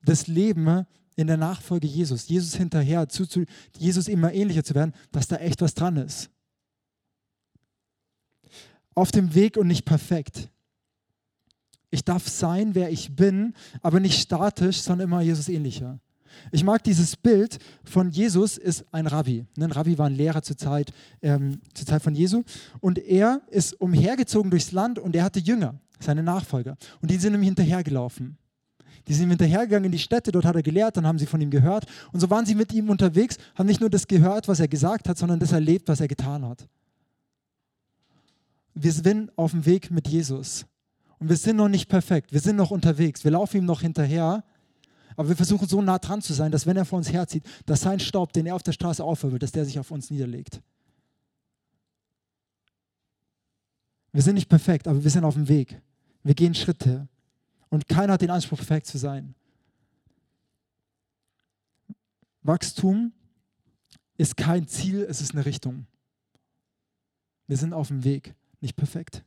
das 0.05 0.27
Leben 0.27 0.87
in 1.15 1.27
der 1.27 1.37
Nachfolge 1.37 1.87
Jesus, 1.87 2.29
Jesus 2.29 2.55
hinterher, 2.55 3.09
zu, 3.09 3.27
zu 3.27 3.45
Jesus 3.77 4.09
immer 4.09 4.33
ähnlicher 4.33 4.65
zu 4.65 4.75
werden, 4.75 4.95
dass 5.13 5.29
da 5.29 5.37
echt 5.37 5.61
was 5.61 5.75
dran 5.75 5.97
ist. 5.97 6.31
Auf 8.95 9.11
dem 9.11 9.35
Weg 9.35 9.57
und 9.57 9.67
nicht 9.67 9.85
perfekt. 9.85 10.49
Ich 11.91 12.05
darf 12.05 12.27
sein, 12.27 12.75
wer 12.75 12.91
ich 12.91 13.15
bin, 13.15 13.55
aber 13.83 14.01
nicht 14.01 14.21
statisch, 14.21 14.81
sondern 14.81 15.09
immer 15.09 15.21
Jesus 15.21 15.49
ähnlicher. 15.49 16.01
Ich 16.51 16.65
mag 16.65 16.83
dieses 16.85 17.17
Bild 17.17 17.59
von 17.85 18.11
Jesus 18.11 18.59
ist 18.59 18.85
ein 18.93 19.07
Rabbi. 19.07 19.47
Ein 19.59 19.73
Rabbi 19.73 19.99
war 19.99 20.07
ein 20.07 20.15
Lehrer 20.15 20.43
zur 20.43 20.57
Zeit, 20.57 20.93
ähm, 21.21 21.61
zur 21.75 21.87
Zeit 21.87 22.03
von 22.03 22.15
Jesu. 22.15 22.43
Und 22.81 22.99
er 22.99 23.43
ist 23.51 23.81
umhergezogen 23.81 24.51
durchs 24.51 24.73
Land 24.73 24.99
und 24.99 25.15
er 25.17 25.25
hatte 25.25 25.41
Jünger, 25.41 25.75
seine 26.01 26.23
Nachfolger. 26.23 26.77
Und 27.01 27.11
die 27.11 27.17
sind 27.17 27.35
ihm 27.35 27.43
hinterhergelaufen. 27.43 28.37
Die 29.09 29.15
sind 29.15 29.25
ihm 29.25 29.31
hinterhergegangen 29.31 29.87
in 29.87 29.93
die 29.93 29.99
Städte, 29.99 30.31
dort 30.31 30.45
hat 30.45 30.55
er 30.55 30.63
gelehrt, 30.63 30.97
dann 30.97 31.07
haben 31.07 31.19
sie 31.19 31.27
von 31.27 31.41
ihm 31.41 31.51
gehört. 31.51 31.87
Und 32.13 32.21
so 32.21 32.31
waren 32.31 32.47
sie 32.47 32.55
mit 32.55 32.73
ihm 32.73 32.89
unterwegs, 32.89 33.37
haben 33.55 33.67
nicht 33.67 33.81
nur 33.81 33.91
das 33.91 34.07
gehört, 34.07 34.49
was 34.49 34.61
er 34.61 34.69
gesagt 34.69 35.09
hat, 35.09 35.19
sondern 35.19 35.41
das 35.41 35.53
erlebt, 35.53 35.89
was 35.89 36.01
er 36.01 36.09
getan 36.09 36.47
hat. 36.47 36.69
Wir 38.75 38.93
sind 38.93 39.37
auf 39.37 39.51
dem 39.51 39.67
Weg 39.67 39.91
mit 39.91 40.09
Jesus. 40.09 40.67
Und 41.19 41.29
wir 41.29 41.37
sind 41.37 41.57
noch 41.57 41.69
nicht 41.69 41.89
perfekt. 41.89 42.33
Wir 42.33 42.41
sind 42.41 42.57
noch 42.57 42.71
unterwegs. 42.71 43.23
Wir 43.23 43.31
laufen 43.33 43.59
ihm 43.59 43.65
noch 43.65 43.83
hinterher. 43.83 44.43
Aber 45.17 45.29
wir 45.29 45.37
versuchen 45.37 45.69
so 45.69 45.83
nah 45.83 45.99
dran 45.99 46.23
zu 46.23 46.33
sein, 46.33 46.53
dass 46.53 46.67
wenn 46.67 46.77
er 46.77 46.85
vor 46.85 46.99
uns 46.99 47.13
herzieht, 47.13 47.45
dass 47.67 47.83
sein 47.83 48.01
Staub, 48.01 48.33
den 48.33 48.47
er 48.47 48.55
auf 48.55 48.63
der 48.63 48.73
Straße 48.73 49.03
aufwirbelt, 49.03 49.43
dass 49.43 49.53
der 49.53 49.65
sich 49.65 49.79
auf 49.79 49.91
uns 49.91 50.11
niederlegt. 50.11 50.61
Wir 54.13 54.23
sind 54.23 54.35
nicht 54.35 54.49
perfekt, 54.49 54.89
aber 54.89 55.03
wir 55.03 55.11
sind 55.11 55.25
auf 55.25 55.35
dem 55.35 55.49
Weg. 55.49 55.81
Wir 56.23 56.35
gehen 56.35 56.55
Schritte. 56.55 57.09
Und 57.71 57.89
keiner 57.89 58.15
hat 58.15 58.23
den 58.23 58.31
Anspruch, 58.31 58.59
perfekt 58.59 58.87
zu 58.87 58.99
sein. 58.99 59.35
Wachstum 62.43 63.13
ist 64.19 64.37
kein 64.37 64.67
Ziel, 64.69 65.07
es 65.09 65.21
ist 65.21 65.33
eine 65.33 65.47
Richtung. 65.47 65.87
Wir 67.47 67.57
sind 67.57 67.73
auf 67.73 67.89
dem 67.89 68.05
Weg, 68.05 68.35
nicht 68.61 68.77
perfekt. 68.77 69.25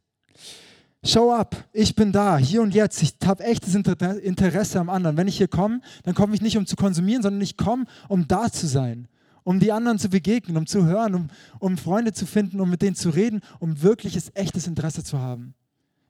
Show 1.08 1.32
up, 1.32 1.56
ich 1.72 1.94
bin 1.94 2.12
da, 2.12 2.36
hier 2.39 2.63
und 2.63 2.74
jetzt. 2.74 3.04
Ich 3.04 3.13
habe 3.24 3.44
echtes 3.44 3.76
Interesse 3.76 4.80
am 4.80 4.89
anderen. 4.89 5.18
Wenn 5.18 5.28
ich 5.28 5.38
hier 5.38 5.48
komme, 5.48 5.82
dann 6.02 6.15
komme 6.15 6.34
ich 6.34 6.41
nicht, 6.41 6.58
um 6.58 6.65
zu 6.65 6.76
konsumieren, 6.76 7.22
sondern 7.22 7.41
ich 7.41 7.58
komme, 7.58 7.86
um 8.10 8.28
da 8.28 8.52
zu 8.52 8.65
sein, 8.65 9.08
um 9.44 9.60
die 9.60 9.72
anderen 9.72 10.00
zu 10.00 10.10
begegnen, 10.10 10.58
um 10.58 10.65
zu 10.65 10.84
hören, 10.86 11.13
um, 11.13 11.28
um 11.60 11.78
Freunde 11.78 12.12
zu 12.12 12.26
finden, 12.26 12.60
um 12.60 12.72
mit 12.72 12.82
denen 12.82 12.96
zu 12.96 13.12
reden, 13.12 13.41
um 13.60 13.84
wirkliches, 13.84 14.32
echtes 14.34 14.65
Interesse 14.65 15.04
zu 15.04 15.20
haben, 15.20 15.54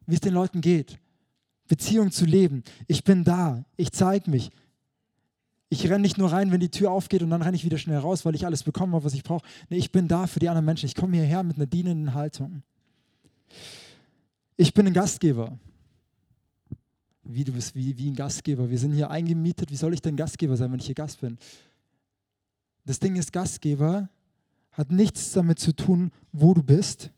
wie 0.05 0.15
es 0.15 0.21
den 0.21 0.33
Leuten 0.33 0.61
geht. 0.61 0.97
Beziehung 1.67 2.11
zu 2.11 2.23
leben. 2.23 2.63
Ich 2.87 3.03
bin 3.03 3.25
da, 3.25 3.65
ich 3.75 3.91
zeige 3.91 4.31
mich. 4.31 4.49
Ich 5.67 5.89
renne 5.89 6.03
nicht 6.03 6.17
nur 6.17 6.31
rein, 6.31 6.53
wenn 6.53 6.61
die 6.61 6.71
Tür 6.71 6.91
aufgeht 6.91 7.21
und 7.21 7.31
dann 7.31 7.41
renne 7.41 7.57
ich 7.57 7.65
wieder 7.65 7.77
schnell 7.77 7.97
raus, 7.97 8.23
weil 8.23 8.35
ich 8.35 8.45
alles 8.45 8.63
bekommen 8.63 8.93
habe, 8.93 9.03
was 9.03 9.13
ich 9.13 9.23
brauche. 9.23 9.45
Nee, 9.67 9.77
ich 9.77 9.91
bin 9.91 10.07
da 10.07 10.25
für 10.25 10.39
die 10.39 10.47
anderen 10.47 10.65
Menschen. 10.65 10.85
Ich 10.85 10.95
komme 10.95 11.17
hierher 11.17 11.43
mit 11.43 11.57
einer 11.57 11.65
dienenden 11.65 12.13
Haltung. 12.13 12.63
Ich 14.57 14.73
bin 14.73 14.87
ein 14.87 14.93
Gastgeber. 14.93 15.57
Wie 17.23 17.43
du 17.43 17.51
bist, 17.51 17.75
wie, 17.75 17.97
wie 17.97 18.09
ein 18.09 18.15
Gastgeber. 18.15 18.69
Wir 18.69 18.77
sind 18.77 18.93
hier 18.93 19.09
eingemietet. 19.09 19.71
Wie 19.71 19.75
soll 19.75 19.93
ich 19.93 20.01
denn 20.01 20.15
Gastgeber 20.15 20.55
sein, 20.55 20.71
wenn 20.71 20.79
ich 20.79 20.85
hier 20.85 20.95
Gast 20.95 21.21
bin? 21.21 21.37
Das 22.85 22.99
Ding 22.99 23.15
ist, 23.15 23.33
Gastgeber 23.33 24.09
hat 24.71 24.91
nichts 24.91 25.31
damit 25.31 25.59
zu 25.59 25.75
tun, 25.75 26.11
wo 26.31 26.53
du 26.53 26.61
bist, 26.61 27.11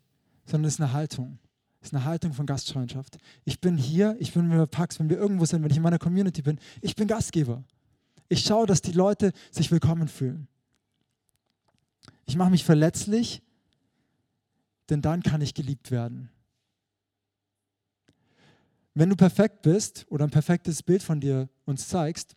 sondern 0.45 0.67
es 0.67 0.75
ist 0.75 0.81
eine 0.81 0.93
Haltung. 0.93 1.39
Ist 1.81 1.93
eine 1.93 2.05
Haltung 2.05 2.33
von 2.33 2.45
Gastfreundschaft. 2.45 3.17
Ich 3.45 3.59
bin 3.59 3.77
hier, 3.77 4.15
ich 4.19 4.33
bin 4.33 4.47
mit 4.47 4.71
Pax, 4.71 4.99
wenn 4.99 5.09
wir 5.09 5.17
irgendwo 5.17 5.45
sind, 5.45 5.63
wenn 5.63 5.71
ich 5.71 5.77
in 5.77 5.83
meiner 5.83 5.99
Community 5.99 6.41
bin, 6.41 6.59
ich 6.81 6.95
bin 6.95 7.07
Gastgeber. 7.07 7.63
Ich 8.29 8.41
schaue, 8.41 8.65
dass 8.65 8.81
die 8.81 8.91
Leute 8.91 9.31
sich 9.51 9.71
willkommen 9.71 10.07
fühlen. 10.07 10.47
Ich 12.25 12.35
mache 12.35 12.49
mich 12.49 12.63
verletzlich, 12.63 13.41
denn 14.89 15.01
dann 15.01 15.23
kann 15.23 15.41
ich 15.41 15.53
geliebt 15.53 15.91
werden. 15.91 16.29
Wenn 18.99 19.11
du 19.11 19.15
perfekt 19.15 19.61
bist 19.61 20.07
oder 20.09 20.23
ein 20.23 20.31
perfektes 20.31 20.81
Bild 20.81 21.03
von 21.03 21.19
dir 21.19 21.49
uns 21.65 21.87
zeigst, 21.87 22.35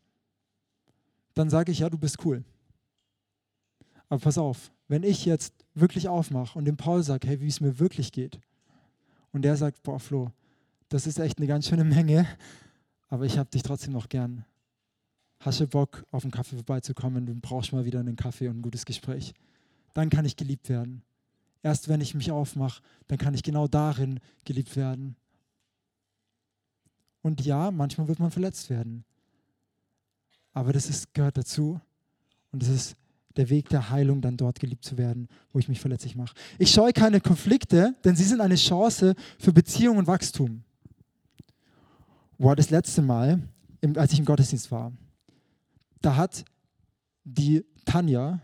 dann 1.32 1.48
sage 1.48 1.72
ich, 1.72 1.78
ja, 1.78 1.88
du 1.88 1.96
bist 1.96 2.22
cool. 2.22 2.44
Aber 4.10 4.20
pass 4.20 4.36
auf, 4.36 4.70
wenn 4.86 5.02
ich 5.02 5.24
jetzt 5.24 5.54
wirklich 5.72 6.06
aufmache 6.08 6.58
und 6.58 6.66
dem 6.66 6.76
Paul 6.76 7.02
sage, 7.02 7.26
hey, 7.28 7.40
wie 7.40 7.46
es 7.46 7.62
mir 7.62 7.78
wirklich 7.78 8.12
geht, 8.12 8.38
und 9.32 9.40
der 9.40 9.56
sagt, 9.56 9.82
boah, 9.82 9.98
Flo, 9.98 10.32
das 10.90 11.06
ist 11.06 11.18
echt 11.18 11.38
eine 11.38 11.46
ganz 11.46 11.66
schöne 11.66 11.84
Menge, 11.84 12.26
aber 13.08 13.24
ich 13.24 13.38
habe 13.38 13.48
dich 13.48 13.62
trotzdem 13.62 13.94
noch 13.94 14.10
gern. 14.10 14.44
Hast 15.38 15.60
du 15.60 15.66
Bock, 15.66 16.04
auf 16.10 16.24
einen 16.24 16.30
Kaffee 16.30 16.56
vorbeizukommen? 16.56 17.24
Du 17.24 17.34
brauchst 17.36 17.72
mal 17.72 17.86
wieder 17.86 18.00
einen 18.00 18.16
Kaffee 18.16 18.48
und 18.48 18.58
ein 18.58 18.62
gutes 18.62 18.84
Gespräch. 18.84 19.32
Dann 19.94 20.10
kann 20.10 20.26
ich 20.26 20.36
geliebt 20.36 20.68
werden. 20.68 21.00
Erst 21.62 21.88
wenn 21.88 22.02
ich 22.02 22.14
mich 22.14 22.30
aufmache, 22.30 22.82
dann 23.08 23.16
kann 23.16 23.32
ich 23.32 23.42
genau 23.42 23.66
darin 23.66 24.20
geliebt 24.44 24.76
werden. 24.76 25.16
Und 27.22 27.44
ja, 27.44 27.70
manchmal 27.70 28.08
wird 28.08 28.18
man 28.18 28.30
verletzt 28.30 28.70
werden. 28.70 29.04
Aber 30.52 30.72
das 30.72 30.88
ist, 30.88 31.12
gehört 31.14 31.36
dazu. 31.36 31.80
Und 32.52 32.62
es 32.62 32.68
ist 32.68 32.96
der 33.36 33.48
Weg 33.48 33.68
der 33.68 33.90
Heilung, 33.90 34.20
dann 34.20 34.36
dort 34.36 34.58
geliebt 34.58 34.84
zu 34.84 34.98
werden, 34.98 35.28
wo 35.52 35.58
ich 35.58 35.68
mich 35.68 35.80
verletzlich 35.80 36.16
mache. 36.16 36.34
Ich 36.58 36.70
scheue 36.70 36.92
keine 36.92 37.20
Konflikte, 37.20 37.94
denn 38.04 38.16
sie 38.16 38.24
sind 38.24 38.40
eine 38.40 38.56
Chance 38.56 39.14
für 39.38 39.52
Beziehung 39.52 39.98
und 39.98 40.06
Wachstum. 40.06 40.64
Wow, 42.38 42.54
das 42.56 42.70
letzte 42.70 43.02
Mal, 43.02 43.40
als 43.96 44.12
ich 44.12 44.18
im 44.18 44.24
Gottesdienst 44.24 44.70
war, 44.70 44.92
da 46.00 46.16
hat 46.16 46.44
die 47.24 47.64
Tanja, 47.84 48.40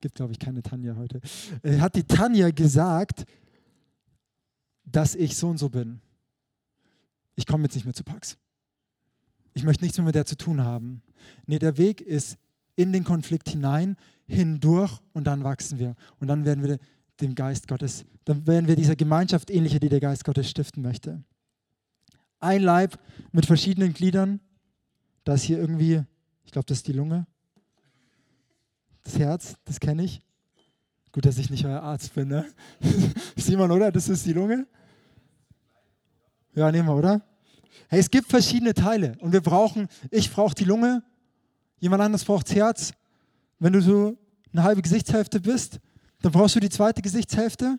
gibt 0.00 0.16
glaube 0.16 0.32
ich 0.32 0.38
keine 0.38 0.62
Tanja 0.62 0.96
heute, 0.96 1.20
äh, 1.62 1.78
hat 1.78 1.94
die 1.94 2.04
Tanja 2.04 2.50
gesagt, 2.50 3.24
dass 4.84 5.14
ich 5.14 5.36
so 5.36 5.48
und 5.48 5.58
so 5.58 5.68
bin. 5.68 6.00
Ich 7.36 7.46
komme 7.46 7.64
jetzt 7.64 7.74
nicht 7.74 7.84
mehr 7.84 7.94
zu 7.94 8.04
Pax. 8.04 8.36
Ich 9.54 9.62
möchte 9.62 9.84
nichts 9.84 9.96
mehr 9.96 10.04
mit 10.04 10.14
der 10.14 10.26
zu 10.26 10.36
tun 10.36 10.62
haben. 10.62 11.02
Nee, 11.46 11.58
der 11.58 11.78
Weg 11.78 12.00
ist 12.00 12.36
in 12.74 12.92
den 12.92 13.04
Konflikt 13.04 13.48
hinein, 13.48 13.96
hindurch 14.26 15.00
und 15.12 15.26
dann 15.26 15.44
wachsen 15.44 15.78
wir. 15.78 15.94
Und 16.20 16.28
dann 16.28 16.44
werden 16.44 16.62
wir 16.62 16.78
dem 17.20 17.34
Geist 17.34 17.68
Gottes, 17.68 18.04
dann 18.24 18.46
werden 18.46 18.66
wir 18.66 18.76
dieser 18.76 18.96
Gemeinschaft 18.96 19.50
ähnlicher, 19.50 19.78
die 19.78 19.88
der 19.88 20.00
Geist 20.00 20.24
Gottes 20.24 20.50
stiften 20.50 20.82
möchte. 20.82 21.22
Ein 22.38 22.62
Leib 22.62 22.98
mit 23.32 23.46
verschiedenen 23.46 23.94
Gliedern. 23.94 24.40
Da 25.24 25.34
ist 25.34 25.42
hier 25.42 25.58
irgendwie, 25.58 26.02
ich 26.44 26.52
glaube, 26.52 26.66
das 26.66 26.78
ist 26.78 26.88
die 26.88 26.92
Lunge. 26.92 27.26
Das 29.04 29.18
Herz, 29.18 29.56
das 29.64 29.80
kenne 29.80 30.04
ich. 30.04 30.20
Gut, 31.12 31.24
dass 31.24 31.38
ich 31.38 31.48
nicht 31.48 31.64
euer 31.64 31.80
Arzt 31.80 32.12
bin, 32.14 32.28
ne? 32.28 32.44
Simon, 33.36 33.70
oder? 33.70 33.90
Das 33.90 34.08
ist 34.08 34.26
die 34.26 34.34
Lunge? 34.34 34.66
Ja, 36.56 36.72
nehmen 36.72 36.88
wir, 36.88 36.96
oder? 36.96 37.22
Hey, 37.88 38.00
es 38.00 38.10
gibt 38.10 38.28
verschiedene 38.28 38.74
Teile 38.74 39.12
und 39.20 39.32
wir 39.32 39.42
brauchen, 39.42 39.86
ich 40.10 40.32
brauche 40.32 40.54
die 40.54 40.64
Lunge, 40.64 41.04
Jemand 41.78 42.02
anderes 42.02 42.24
braucht 42.24 42.48
das 42.48 42.56
Herz. 42.56 42.92
Wenn 43.58 43.72
du 43.72 43.82
so 43.82 44.16
eine 44.52 44.62
halbe 44.62 44.82
Gesichtshälfte 44.82 45.40
bist, 45.40 45.80
dann 46.22 46.32
brauchst 46.32 46.56
du 46.56 46.60
die 46.60 46.68
zweite 46.68 47.02
Gesichtshälfte. 47.02 47.78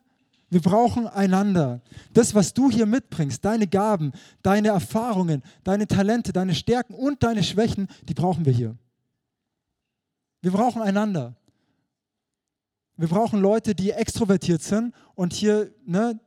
Wir 0.49 0.61
brauchen 0.61 1.07
einander. 1.07 1.81
Das, 2.13 2.33
was 2.33 2.53
du 2.53 2.71
hier 2.71 2.85
mitbringst, 2.85 3.43
deine 3.43 3.67
Gaben, 3.67 4.13
deine 4.43 4.69
Erfahrungen, 4.69 5.43
deine 5.63 5.87
Talente, 5.87 6.31
deine 6.31 6.55
Stärken 6.55 6.93
und 6.93 7.21
deine 7.23 7.43
Schwächen, 7.43 7.87
die 8.07 8.13
brauchen 8.13 8.45
wir 8.45 8.53
hier. 8.53 8.77
Wir 10.41 10.51
brauchen 10.51 10.81
einander. 10.81 11.35
Wir 12.95 13.07
brauchen 13.07 13.41
Leute, 13.41 13.75
die 13.75 13.91
extrovertiert 13.91 14.63
sind 14.63 14.95
und 15.15 15.33
hier 15.33 15.73
ne, 15.85 16.19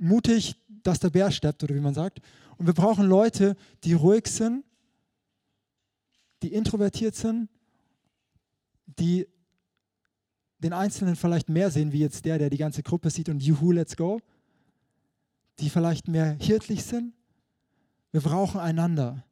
mutig, 0.00 0.56
dass 0.86 1.00
der 1.00 1.10
Bär 1.10 1.30
steppt 1.30 1.64
oder 1.64 1.74
wie 1.74 1.80
man 1.80 1.94
sagt. 1.94 2.20
Und 2.56 2.66
wir 2.66 2.74
brauchen 2.74 3.06
Leute, 3.06 3.56
die 3.82 3.94
ruhig 3.94 4.26
sind, 4.26 4.64
die 6.42 6.52
introvertiert 6.52 7.14
sind, 7.14 7.48
die 8.86 9.26
den 10.58 10.72
Einzelnen 10.72 11.16
vielleicht 11.16 11.48
mehr 11.48 11.70
sehen, 11.70 11.92
wie 11.92 11.98
jetzt 11.98 12.24
der, 12.24 12.38
der 12.38 12.50
die 12.50 12.56
ganze 12.56 12.82
Gruppe 12.82 13.10
sieht 13.10 13.28
und 13.28 13.42
juhu, 13.42 13.72
let's 13.72 13.96
go, 13.96 14.20
die 15.58 15.70
vielleicht 15.70 16.08
mehr 16.08 16.36
hirtlich 16.40 16.84
sind. 16.84 17.12
Wir 18.12 18.20
brauchen 18.20 18.60
einander. 18.60 19.24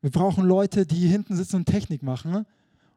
Wir 0.00 0.10
brauchen 0.10 0.44
Leute, 0.44 0.84
die 0.86 1.06
hinten 1.06 1.36
sitzen 1.36 1.56
und 1.56 1.66
Technik 1.66 2.02
machen. 2.02 2.44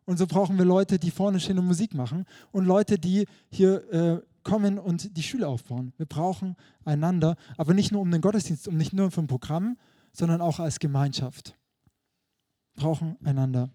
Und 0.06 0.18
so 0.18 0.28
brauchen 0.28 0.58
wir 0.58 0.66
Leute, 0.66 1.00
die 1.00 1.12
vorne 1.12 1.40
stehen 1.40 1.60
und 1.60 1.68
Musik 1.68 1.94
machen. 1.94 2.26
Und 2.52 2.66
Leute, 2.66 2.98
die 2.98 3.28
hier 3.50 3.94
äh, 3.94 4.22
kommen 4.48 4.80
und 4.80 5.18
die 5.18 5.24
Schule 5.24 5.48
aufbauen. 5.48 5.94
Wir 5.98 6.06
brauchen 6.06 6.56
einander, 6.86 7.36
aber 7.58 7.74
nicht 7.74 7.92
nur 7.92 8.02
um 8.02 8.10
den 8.10 8.22
Gottesdienst, 8.22 8.68
um 8.68 8.78
nicht 8.78 8.94
nur 8.94 9.12
ein 9.16 9.28
Programm, 9.28 9.78
sondern 10.14 10.42
auch 10.42 10.60
als 10.60 10.80
Gemeinschaft. 10.80 11.56
Wir 12.74 12.84
brauchen 12.84 13.18
einander. 13.24 13.70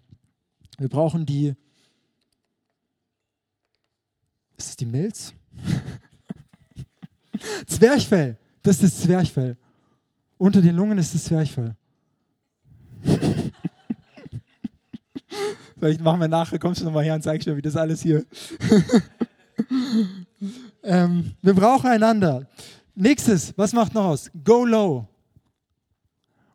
Wir 0.79 0.89
brauchen 0.89 1.25
die 1.25 1.55
ist 4.57 4.69
das 4.69 4.75
die 4.77 4.85
Milz? 4.85 5.33
Zwerchfell. 7.67 8.37
Das 8.61 8.81
ist 8.81 8.95
das 8.95 9.03
Zwerchfell. 9.03 9.57
Unter 10.37 10.61
den 10.61 10.75
Lungen 10.75 10.97
ist 10.97 11.13
das 11.13 11.25
Zwerchfell. 11.25 11.75
Vielleicht 15.77 15.99
machen 15.99 16.21
wir 16.21 16.29
nachher, 16.29 16.59
kommst 16.59 16.79
du 16.79 16.85
nochmal 16.85 17.03
her 17.03 17.15
und 17.15 17.23
zeigst 17.23 17.45
mir, 17.45 17.57
wie 17.57 17.61
das 17.61 17.75
alles 17.75 18.01
hier. 18.01 18.25
ähm, 20.83 21.33
wir 21.41 21.53
brauchen 21.53 21.89
einander. 21.89 22.47
Nächstes, 22.95 23.57
was 23.57 23.73
macht 23.73 23.93
noch 23.93 24.05
aus? 24.05 24.29
Go 24.43 24.65
low. 24.65 25.07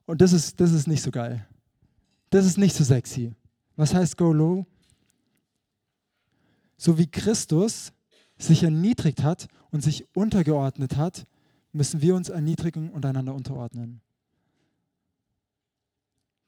Und 0.06 0.20
das 0.20 0.32
ist, 0.32 0.60
das 0.60 0.72
ist 0.72 0.86
nicht 0.86 1.02
so 1.02 1.10
geil. 1.10 1.46
Das 2.30 2.44
ist 2.46 2.58
nicht 2.58 2.74
so 2.74 2.84
sexy. 2.84 3.34
Was 3.76 3.94
heißt 3.94 4.16
go 4.16 4.32
low? 4.32 4.66
So 6.76 6.98
wie 6.98 7.06
Christus 7.06 7.92
sich 8.36 8.62
erniedrigt 8.62 9.22
hat 9.22 9.48
und 9.70 9.82
sich 9.82 10.06
untergeordnet 10.14 10.96
hat, 10.96 11.26
müssen 11.72 12.00
wir 12.00 12.14
uns 12.14 12.28
erniedrigen 12.28 12.90
und 12.90 13.04
einander 13.04 13.34
unterordnen. 13.34 14.00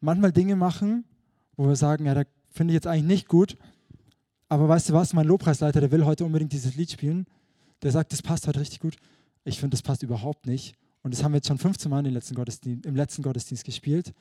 Manchmal 0.01 0.33
Dinge 0.33 0.57
machen, 0.57 1.05
wo 1.57 1.67
wir 1.69 1.77
sagen, 1.77 2.07
ja, 2.07 2.15
da 2.15 2.23
finde 2.49 2.73
ich 2.73 2.77
jetzt 2.77 2.87
eigentlich 2.87 3.05
nicht 3.05 3.29
gut, 3.29 3.59
aber 4.49 4.69
weißt 4.69 4.89
du 4.89 4.93
was, 4.95 5.13
mein 5.13 5.27
Lobpreisleiter, 5.27 5.81
der 5.81 5.91
will 5.91 6.05
heute 6.05 6.25
unbedingt 6.25 6.53
dieses 6.53 6.75
Lied 6.77 6.91
spielen, 6.91 7.27
der 7.83 7.93
sagt, 7.93 8.13
das 8.13 8.23
passt 8.23 8.47
heute 8.47 8.61
richtig 8.61 8.81
gut. 8.81 8.97
Ich 9.45 9.59
finde, 9.59 9.75
das 9.75 9.83
passt 9.83 10.03
überhaupt 10.03 10.47
nicht. 10.47 10.75
Und 11.03 11.15
das 11.15 11.23
haben 11.23 11.33
wir 11.33 11.39
jetzt 11.39 11.49
schon 11.49 11.59
15 11.59 11.91
Mal 11.91 12.05
im 12.07 12.13
letzten 12.13 12.35
Gottesdienst, 12.35 12.85
im 12.85 12.95
letzten 12.95 13.23
Gottesdienst 13.23 13.65
gespielt. 13.65 14.13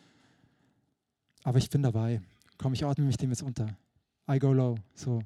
Aber 1.44 1.58
ich 1.58 1.70
bin 1.70 1.84
dabei. 1.84 2.22
Komm, 2.58 2.74
ich 2.74 2.86
ordne 2.86 3.06
mich 3.06 3.18
dem 3.18 3.30
jetzt 3.30 3.44
unter. 3.44 3.78
I 4.30 4.40
go 4.40 4.54
low. 4.54 4.76
So. 4.96 5.22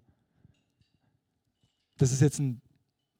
Das 1.98 2.12
ist 2.12 2.22
jetzt 2.22 2.40
ein 2.40 2.62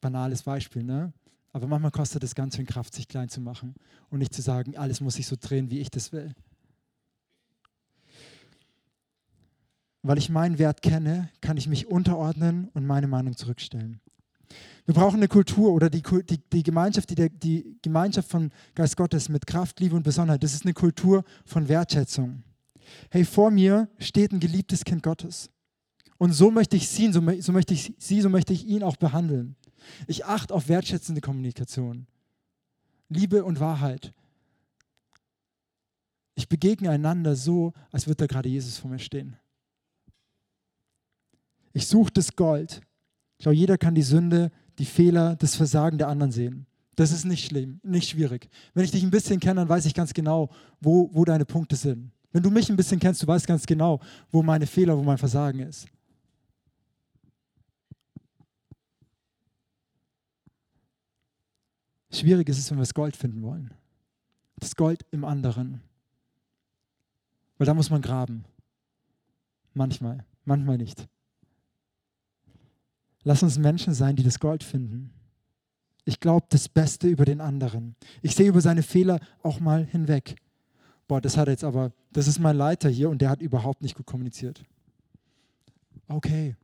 banales 0.00 0.42
Beispiel, 0.42 0.82
ne? 0.82 1.12
Aber 1.52 1.68
manchmal 1.68 1.92
kostet 1.92 2.24
es 2.24 2.34
ganz 2.34 2.56
viel 2.56 2.64
Kraft, 2.64 2.94
sich 2.94 3.06
klein 3.06 3.28
zu 3.28 3.40
machen 3.40 3.74
und 4.10 4.18
nicht 4.18 4.34
zu 4.34 4.42
sagen, 4.42 4.76
alles 4.76 5.00
muss 5.00 5.14
sich 5.14 5.26
so 5.26 5.36
drehen, 5.38 5.70
wie 5.70 5.78
ich 5.78 5.90
das 5.90 6.10
will. 6.12 6.34
Weil 10.02 10.18
ich 10.18 10.28
meinen 10.28 10.58
Wert 10.58 10.82
kenne, 10.82 11.30
kann 11.40 11.56
ich 11.56 11.68
mich 11.68 11.86
unterordnen 11.86 12.68
und 12.74 12.86
meine 12.86 13.06
Meinung 13.06 13.36
zurückstellen. 13.36 14.00
Wir 14.86 14.94
brauchen 14.94 15.16
eine 15.16 15.28
Kultur 15.28 15.72
oder 15.72 15.88
die, 15.88 16.02
die, 16.02 16.38
die, 16.38 16.62
Gemeinschaft, 16.62 17.10
die, 17.10 17.30
die 17.30 17.78
Gemeinschaft 17.82 18.30
von 18.30 18.50
Geist 18.74 18.96
Gottes 18.96 19.28
mit 19.28 19.46
Kraft, 19.46 19.80
Liebe 19.80 19.96
und 19.96 20.02
Besonnenheit. 20.02 20.42
Das 20.42 20.54
ist 20.54 20.64
eine 20.64 20.74
Kultur 20.74 21.24
von 21.44 21.68
Wertschätzung. 21.68 22.42
Hey, 23.10 23.24
vor 23.24 23.50
mir 23.50 23.88
steht 23.98 24.32
ein 24.32 24.40
geliebtes 24.40 24.84
Kind 24.84 25.02
Gottes. 25.02 25.50
Und 26.18 26.32
so 26.32 26.50
möchte 26.50 26.76
ich 26.76 26.88
sie, 26.88 27.10
so, 27.12 27.20
so 27.40 27.52
möchte 27.52 27.74
ich 27.74 27.94
sie, 27.98 28.20
so 28.20 28.28
möchte 28.28 28.52
ich 28.52 28.66
ihn 28.66 28.82
auch 28.82 28.96
behandeln. 28.96 29.56
Ich 30.06 30.24
achte 30.24 30.54
auf 30.54 30.68
wertschätzende 30.68 31.20
Kommunikation, 31.20 32.06
Liebe 33.08 33.44
und 33.44 33.60
Wahrheit. 33.60 34.12
Ich 36.34 36.48
begegne 36.48 36.90
einander 36.90 37.36
so, 37.36 37.72
als 37.90 38.06
würde 38.06 38.16
da 38.16 38.26
gerade 38.26 38.48
Jesus 38.48 38.78
vor 38.78 38.90
mir 38.90 38.98
stehen. 38.98 39.36
Ich 41.72 41.86
suche 41.86 42.12
das 42.12 42.34
Gold. 42.34 42.80
Ich 43.38 43.44
glaube, 43.44 43.56
jeder 43.56 43.78
kann 43.78 43.94
die 43.94 44.02
Sünde, 44.02 44.50
die 44.78 44.84
Fehler, 44.84 45.36
das 45.36 45.56
Versagen 45.56 45.98
der 45.98 46.08
anderen 46.08 46.32
sehen. 46.32 46.66
Das 46.96 47.10
ist 47.10 47.24
nicht 47.24 47.46
schlimm, 47.46 47.80
nicht 47.82 48.08
schwierig. 48.08 48.48
Wenn 48.72 48.84
ich 48.84 48.90
dich 48.90 49.02
ein 49.02 49.10
bisschen 49.10 49.40
kenne, 49.40 49.60
dann 49.60 49.68
weiß 49.68 49.84
ich 49.86 49.94
ganz 49.94 50.14
genau, 50.14 50.50
wo, 50.80 51.10
wo 51.12 51.24
deine 51.24 51.44
Punkte 51.44 51.76
sind. 51.76 52.12
Wenn 52.32 52.42
du 52.42 52.50
mich 52.50 52.68
ein 52.68 52.76
bisschen 52.76 53.00
kennst, 53.00 53.22
du 53.22 53.26
weißt 53.26 53.46
ganz 53.46 53.66
genau, 53.66 54.00
wo 54.30 54.42
meine 54.42 54.66
Fehler, 54.66 54.96
wo 54.96 55.02
mein 55.02 55.18
Versagen 55.18 55.60
ist. 55.60 55.86
Schwierig 62.10 62.48
ist 62.48 62.58
es, 62.58 62.70
wenn 62.70 62.78
wir 62.78 62.82
das 62.82 62.94
Gold 62.94 63.16
finden 63.16 63.42
wollen. 63.42 63.74
Das 64.56 64.76
Gold 64.76 65.04
im 65.10 65.24
anderen. 65.24 65.80
Weil 67.58 67.66
da 67.66 67.74
muss 67.74 67.90
man 67.90 68.02
graben. 68.02 68.44
Manchmal, 69.72 70.24
manchmal 70.44 70.78
nicht. 70.78 71.08
Lass 73.24 73.42
uns 73.42 73.58
Menschen 73.58 73.94
sein, 73.94 74.16
die 74.16 74.22
das 74.22 74.38
Gold 74.38 74.62
finden. 74.62 75.10
Ich 76.04 76.20
glaube 76.20 76.46
das 76.50 76.68
Beste 76.68 77.08
über 77.08 77.24
den 77.24 77.40
anderen. 77.40 77.96
Ich 78.22 78.34
sehe 78.34 78.48
über 78.48 78.60
seine 78.60 78.82
Fehler 78.82 79.18
auch 79.42 79.60
mal 79.60 79.84
hinweg. 79.84 80.36
Boah, 81.08 81.20
das 81.20 81.36
hat 81.36 81.48
jetzt 81.48 81.64
aber, 81.64 81.92
das 82.12 82.28
ist 82.28 82.38
mein 82.38 82.56
Leiter 82.56 82.88
hier 82.88 83.10
und 83.10 83.20
der 83.20 83.30
hat 83.30 83.40
überhaupt 83.40 83.82
nicht 83.82 83.96
gut 83.96 84.06
kommuniziert. 84.06 84.62
Okay, 86.08 86.56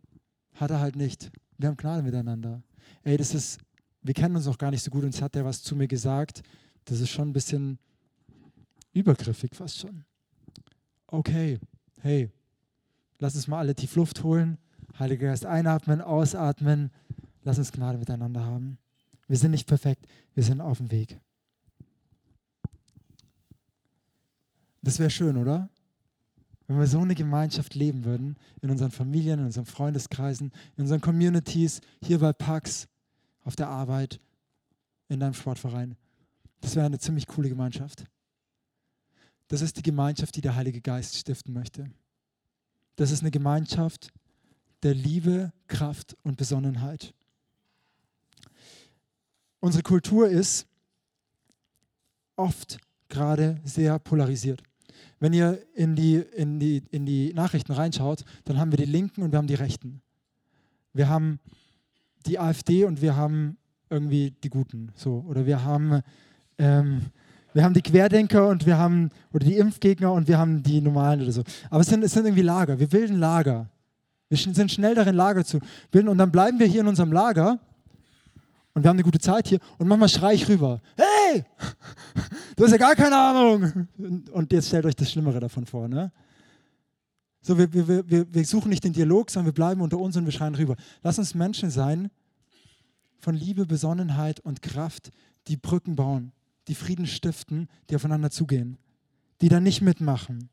hat 0.54 0.70
er 0.70 0.80
halt 0.80 0.96
nicht. 0.96 1.30
Wir 1.56 1.68
haben 1.68 1.76
Gnade 1.76 2.02
miteinander. 2.02 2.62
Ey, 3.02 3.16
das 3.16 3.34
ist 3.34 3.58
wir 4.02 4.14
kennen 4.14 4.36
uns 4.36 4.46
auch 4.46 4.58
gar 4.58 4.70
nicht 4.70 4.82
so 4.82 4.90
gut 4.90 5.04
und 5.04 5.12
jetzt 5.14 5.22
hat 5.22 5.36
er 5.36 5.44
was 5.44 5.62
zu 5.62 5.76
mir 5.76 5.88
gesagt. 5.88 6.42
Das 6.84 7.00
ist 7.00 7.10
schon 7.10 7.28
ein 7.28 7.32
bisschen 7.32 7.78
übergriffig 8.92 9.54
fast 9.54 9.78
schon. 9.78 10.04
Okay, 11.06 11.58
hey, 12.00 12.30
lass 13.18 13.34
uns 13.34 13.46
mal 13.46 13.58
alle 13.58 13.74
tief 13.74 13.94
Luft 13.96 14.22
holen. 14.22 14.58
Heiliger 15.00 15.28
Geist, 15.28 15.46
einatmen, 15.46 16.02
ausatmen. 16.02 16.90
Lass 17.42 17.56
uns 17.56 17.72
Gnade 17.72 17.96
miteinander 17.96 18.44
haben. 18.44 18.76
Wir 19.26 19.38
sind 19.38 19.52
nicht 19.52 19.66
perfekt, 19.66 20.06
wir 20.34 20.42
sind 20.42 20.60
auf 20.60 20.76
dem 20.76 20.90
Weg. 20.90 21.18
Das 24.82 24.98
wäre 24.98 25.08
schön, 25.08 25.38
oder? 25.38 25.70
Wenn 26.66 26.78
wir 26.78 26.86
so 26.86 27.00
eine 27.00 27.14
Gemeinschaft 27.14 27.74
leben 27.74 28.04
würden, 28.04 28.36
in 28.60 28.70
unseren 28.70 28.90
Familien, 28.90 29.40
in 29.40 29.46
unseren 29.46 29.66
Freundeskreisen, 29.66 30.52
in 30.76 30.82
unseren 30.82 31.00
Communities, 31.00 31.80
hier 32.02 32.18
bei 32.18 32.32
Pax, 32.32 32.86
auf 33.42 33.56
der 33.56 33.68
Arbeit, 33.68 34.20
in 35.08 35.18
deinem 35.18 35.34
Sportverein. 35.34 35.96
Das 36.60 36.76
wäre 36.76 36.86
eine 36.86 36.98
ziemlich 36.98 37.26
coole 37.26 37.48
Gemeinschaft. 37.48 38.04
Das 39.48 39.62
ist 39.62 39.78
die 39.78 39.82
Gemeinschaft, 39.82 40.36
die 40.36 40.42
der 40.42 40.56
Heilige 40.56 40.80
Geist 40.80 41.16
stiften 41.16 41.54
möchte. 41.54 41.90
Das 42.96 43.10
ist 43.10 43.22
eine 43.22 43.30
Gemeinschaft 43.30 44.12
der 44.82 44.94
Liebe, 44.94 45.52
Kraft 45.68 46.16
und 46.22 46.36
Besonnenheit. 46.36 47.14
Unsere 49.60 49.82
Kultur 49.82 50.28
ist 50.28 50.66
oft 52.36 52.78
gerade 53.08 53.60
sehr 53.64 53.98
polarisiert. 53.98 54.62
Wenn 55.18 55.34
ihr 55.34 55.60
in 55.74 55.94
die, 55.94 56.16
in, 56.16 56.58
die, 56.58 56.82
in 56.90 57.04
die 57.04 57.34
Nachrichten 57.34 57.72
reinschaut, 57.72 58.24
dann 58.44 58.58
haben 58.58 58.72
wir 58.72 58.78
die 58.78 58.86
Linken 58.86 59.22
und 59.22 59.32
wir 59.32 59.38
haben 59.38 59.46
die 59.46 59.54
Rechten. 59.54 60.00
Wir 60.94 61.08
haben 61.08 61.38
die 62.26 62.38
AfD 62.38 62.84
und 62.84 63.02
wir 63.02 63.16
haben 63.16 63.58
irgendwie 63.90 64.32
die 64.42 64.48
Guten. 64.48 64.92
So. 64.94 65.24
Oder 65.28 65.44
wir 65.44 65.62
haben, 65.62 66.00
ähm, 66.58 67.02
wir 67.52 67.64
haben 67.64 67.74
die 67.74 67.82
Querdenker 67.82 68.48
und 68.48 68.64
wir 68.64 68.78
haben, 68.78 69.10
oder 69.32 69.44
die 69.44 69.56
Impfgegner 69.56 70.12
und 70.12 70.26
wir 70.26 70.38
haben 70.38 70.62
die 70.62 70.80
Normalen 70.80 71.20
oder 71.20 71.32
so. 71.32 71.42
Aber 71.68 71.80
es 71.82 71.88
sind, 71.88 72.02
es 72.02 72.12
sind 72.12 72.24
irgendwie 72.24 72.42
Lager. 72.42 72.78
Wir 72.78 72.88
bilden 72.88 73.18
Lager. 73.18 73.68
Wir 74.30 74.38
sind 74.38 74.70
schnell 74.70 74.94
darin, 74.94 75.16
Lager 75.16 75.44
zu 75.44 75.58
bilden. 75.90 76.08
Und 76.08 76.16
dann 76.16 76.32
bleiben 76.32 76.58
wir 76.58 76.66
hier 76.66 76.80
in 76.80 76.86
unserem 76.86 77.12
Lager 77.12 77.58
und 78.72 78.84
wir 78.84 78.88
haben 78.88 78.96
eine 78.96 79.02
gute 79.02 79.18
Zeit 79.18 79.48
hier. 79.48 79.58
Und 79.76 79.88
manchmal 79.88 80.08
schreie 80.08 80.36
ich 80.36 80.48
rüber: 80.48 80.80
Hey, 80.96 81.44
du 82.56 82.64
hast 82.64 82.70
ja 82.70 82.78
gar 82.78 82.94
keine 82.94 83.16
Ahnung. 83.16 83.88
Und 84.32 84.52
jetzt 84.52 84.68
stellt 84.68 84.86
euch 84.86 84.96
das 84.96 85.10
Schlimmere 85.10 85.40
davon 85.40 85.66
vor. 85.66 85.88
Ne? 85.88 86.12
So, 87.42 87.58
wir, 87.58 87.72
wir, 87.72 88.08
wir, 88.08 88.32
wir 88.32 88.44
suchen 88.44 88.68
nicht 88.68 88.84
den 88.84 88.92
Dialog, 88.92 89.30
sondern 89.30 89.46
wir 89.46 89.54
bleiben 89.54 89.80
unter 89.80 89.98
uns 89.98 90.16
und 90.16 90.24
wir 90.24 90.32
schreien 90.32 90.54
rüber. 90.54 90.76
Lass 91.02 91.18
uns 91.18 91.34
Menschen 91.34 91.70
sein, 91.70 92.10
von 93.18 93.34
Liebe, 93.34 93.66
Besonnenheit 93.66 94.40
und 94.40 94.62
Kraft, 94.62 95.10
die 95.48 95.56
Brücken 95.56 95.96
bauen, 95.96 96.32
die 96.68 96.74
Frieden 96.74 97.06
stiften, 97.06 97.68
die 97.88 97.96
aufeinander 97.96 98.30
zugehen, 98.30 98.78
die 99.40 99.48
da 99.48 99.60
nicht 99.60 99.80
mitmachen. 99.82 100.48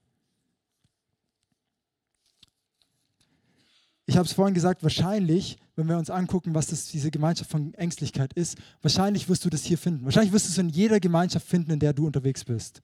Ich 4.10 4.16
habe 4.16 4.26
es 4.26 4.32
vorhin 4.32 4.54
gesagt, 4.54 4.84
wahrscheinlich, 4.84 5.58
wenn 5.76 5.88
wir 5.90 5.98
uns 5.98 6.10
angucken, 6.10 6.56
was 6.56 6.68
das, 6.68 6.88
diese 6.88 7.12
Gemeinschaft 7.12 7.52
von 7.52 7.74
Ängstlichkeit 7.74 8.32
ist, 8.34 8.58
wahrscheinlich 8.82 9.28
wirst 9.28 9.44
du 9.44 9.50
das 9.50 9.66
hier 9.66 9.78
finden. 9.78 10.06
Wahrscheinlich 10.06 10.32
wirst 10.32 10.48
du 10.48 10.52
es 10.52 10.58
in 10.58 10.70
jeder 10.70 11.02
Gemeinschaft 11.02 11.46
finden, 11.46 11.72
in 11.72 11.80
der 11.80 11.92
du 11.92 12.08
unterwegs 12.08 12.46
bist. 12.46 12.82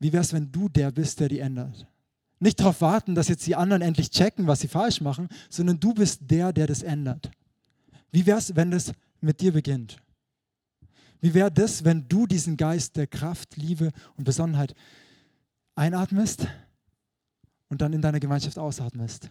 Wie 0.00 0.12
wäre 0.12 0.22
es, 0.22 0.32
wenn 0.32 0.50
du 0.50 0.68
der 0.68 0.90
bist, 0.90 1.20
der 1.20 1.28
die 1.28 1.38
ändert? 1.38 1.86
Nicht 2.40 2.58
darauf 2.58 2.80
warten, 2.80 3.14
dass 3.14 3.28
jetzt 3.28 3.46
die 3.46 3.54
anderen 3.54 3.80
endlich 3.80 4.10
checken, 4.10 4.48
was 4.48 4.60
sie 4.60 4.68
falsch 4.68 5.00
machen, 5.00 5.28
sondern 5.48 5.78
du 5.78 5.94
bist 5.94 6.22
der, 6.28 6.52
der 6.52 6.66
das 6.66 6.82
ändert. 6.82 7.30
Wie 8.10 8.26
wäre 8.26 8.38
es, 8.38 8.56
wenn 8.56 8.72
das 8.72 8.92
mit 9.20 9.40
dir 9.40 9.52
beginnt? 9.52 9.98
Wie 11.20 11.32
wäre 11.32 11.50
das, 11.50 11.84
wenn 11.84 12.08
du 12.08 12.26
diesen 12.26 12.56
Geist 12.56 12.96
der 12.96 13.06
Kraft, 13.06 13.56
Liebe 13.56 13.92
und 14.16 14.24
Besonnenheit 14.24 14.74
einatmest 15.76 16.48
und 17.68 17.80
dann 17.80 17.92
in 17.92 18.02
deiner 18.02 18.20
Gemeinschaft 18.20 18.58
ausatmest? 18.58 19.30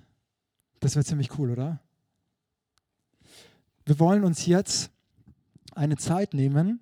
Das 0.80 0.96
wäre 0.96 1.06
ziemlich 1.06 1.38
cool, 1.38 1.52
oder? 1.52 1.80
Wir 3.86 4.00
wollen 4.00 4.24
uns 4.24 4.46
jetzt 4.46 4.92
eine 5.74 5.98
Zeit 5.98 6.34
nehmen, 6.34 6.82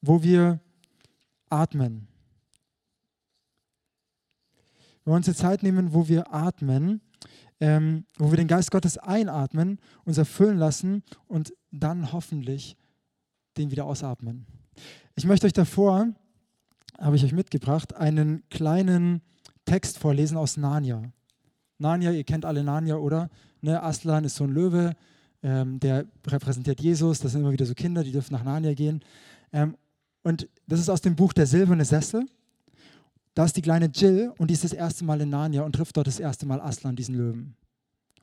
wo 0.00 0.22
wir 0.22 0.60
atmen. 1.48 2.08
Wir 5.04 5.12
wollen 5.12 5.18
uns 5.18 5.28
eine 5.28 5.36
Zeit 5.36 5.62
nehmen, 5.62 5.92
wo 5.92 6.08
wir 6.08 6.32
atmen, 6.32 7.00
ähm, 7.60 8.06
wo 8.16 8.30
wir 8.30 8.36
den 8.36 8.48
Geist 8.48 8.70
Gottes 8.70 8.96
einatmen, 8.98 9.78
uns 10.04 10.18
erfüllen 10.18 10.58
lassen 10.58 11.02
und 11.26 11.52
dann 11.70 12.12
hoffentlich 12.12 12.76
den 13.56 13.70
wieder 13.70 13.84
ausatmen. 13.84 14.46
Ich 15.16 15.26
möchte 15.26 15.46
euch 15.46 15.52
davor, 15.52 16.08
habe 16.98 17.16
ich 17.16 17.24
euch 17.24 17.32
mitgebracht, 17.32 17.96
einen 17.96 18.48
kleinen 18.48 19.22
Text 19.70 19.98
vorlesen 19.98 20.36
aus 20.36 20.56
Narnia. 20.56 21.00
Narnia, 21.78 22.10
ihr 22.10 22.24
kennt 22.24 22.44
alle 22.44 22.64
Narnia, 22.64 22.96
oder? 22.96 23.30
Ne, 23.60 23.80
Aslan 23.80 24.24
ist 24.24 24.34
so 24.34 24.42
ein 24.42 24.50
Löwe, 24.50 24.96
ähm, 25.44 25.78
der 25.78 26.06
repräsentiert 26.26 26.80
Jesus. 26.80 27.20
Das 27.20 27.30
sind 27.30 27.42
immer 27.42 27.52
wieder 27.52 27.66
so 27.66 27.74
Kinder, 27.74 28.02
die 28.02 28.10
dürfen 28.10 28.32
nach 28.32 28.42
Narnia 28.42 28.74
gehen. 28.74 29.00
Ähm, 29.52 29.76
und 30.24 30.48
das 30.66 30.80
ist 30.80 30.88
aus 30.88 31.02
dem 31.02 31.14
Buch 31.14 31.32
Der 31.32 31.46
silberne 31.46 31.84
Sessel. 31.84 32.26
Da 33.34 33.44
ist 33.44 33.56
die 33.56 33.62
kleine 33.62 33.86
Jill 33.86 34.32
und 34.38 34.48
die 34.48 34.54
ist 34.54 34.64
das 34.64 34.72
erste 34.72 35.04
Mal 35.04 35.20
in 35.20 35.30
Narnia 35.30 35.62
und 35.62 35.72
trifft 35.76 35.96
dort 35.96 36.08
das 36.08 36.18
erste 36.18 36.46
Mal 36.46 36.60
Aslan, 36.60 36.96
diesen 36.96 37.14
Löwen. 37.14 37.54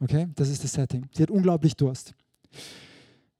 Okay, 0.02 0.28
das 0.36 0.50
ist 0.50 0.66
das 0.66 0.74
Setting. 0.74 1.08
Sie 1.16 1.24
hat 1.24 1.32
unglaublich 1.32 1.78
Durst. 1.78 2.14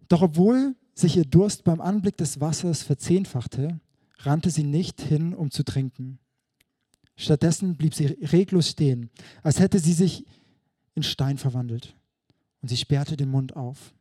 Doch 0.08 0.22
obwohl 0.22 0.78
sich 0.94 1.18
ihr 1.18 1.26
Durst 1.26 1.66
beim 1.66 1.82
Anblick 1.82 2.16
des 2.16 2.40
Wassers 2.40 2.84
verzehnfachte, 2.84 3.82
rannte 4.20 4.50
sie 4.50 4.64
nicht 4.64 5.02
hin, 5.02 5.34
um 5.34 5.52
zu 5.52 5.64
trinken. 5.64 6.20
Stattdessen 7.18 7.76
blieb 7.76 7.96
sie 7.96 8.06
reglos 8.06 8.70
stehen, 8.70 9.10
als 9.42 9.60
hätte 9.60 9.80
sie 9.80 9.94
sich 9.94 10.24
in 10.94 11.04
Stein 11.04 11.38
verwandelt. 11.38 11.96
Und 12.62 12.70
sie 12.70 12.78
sperrte 12.78 13.18
den 13.18 13.30
Mund 13.30 13.56
auf. 13.56 13.94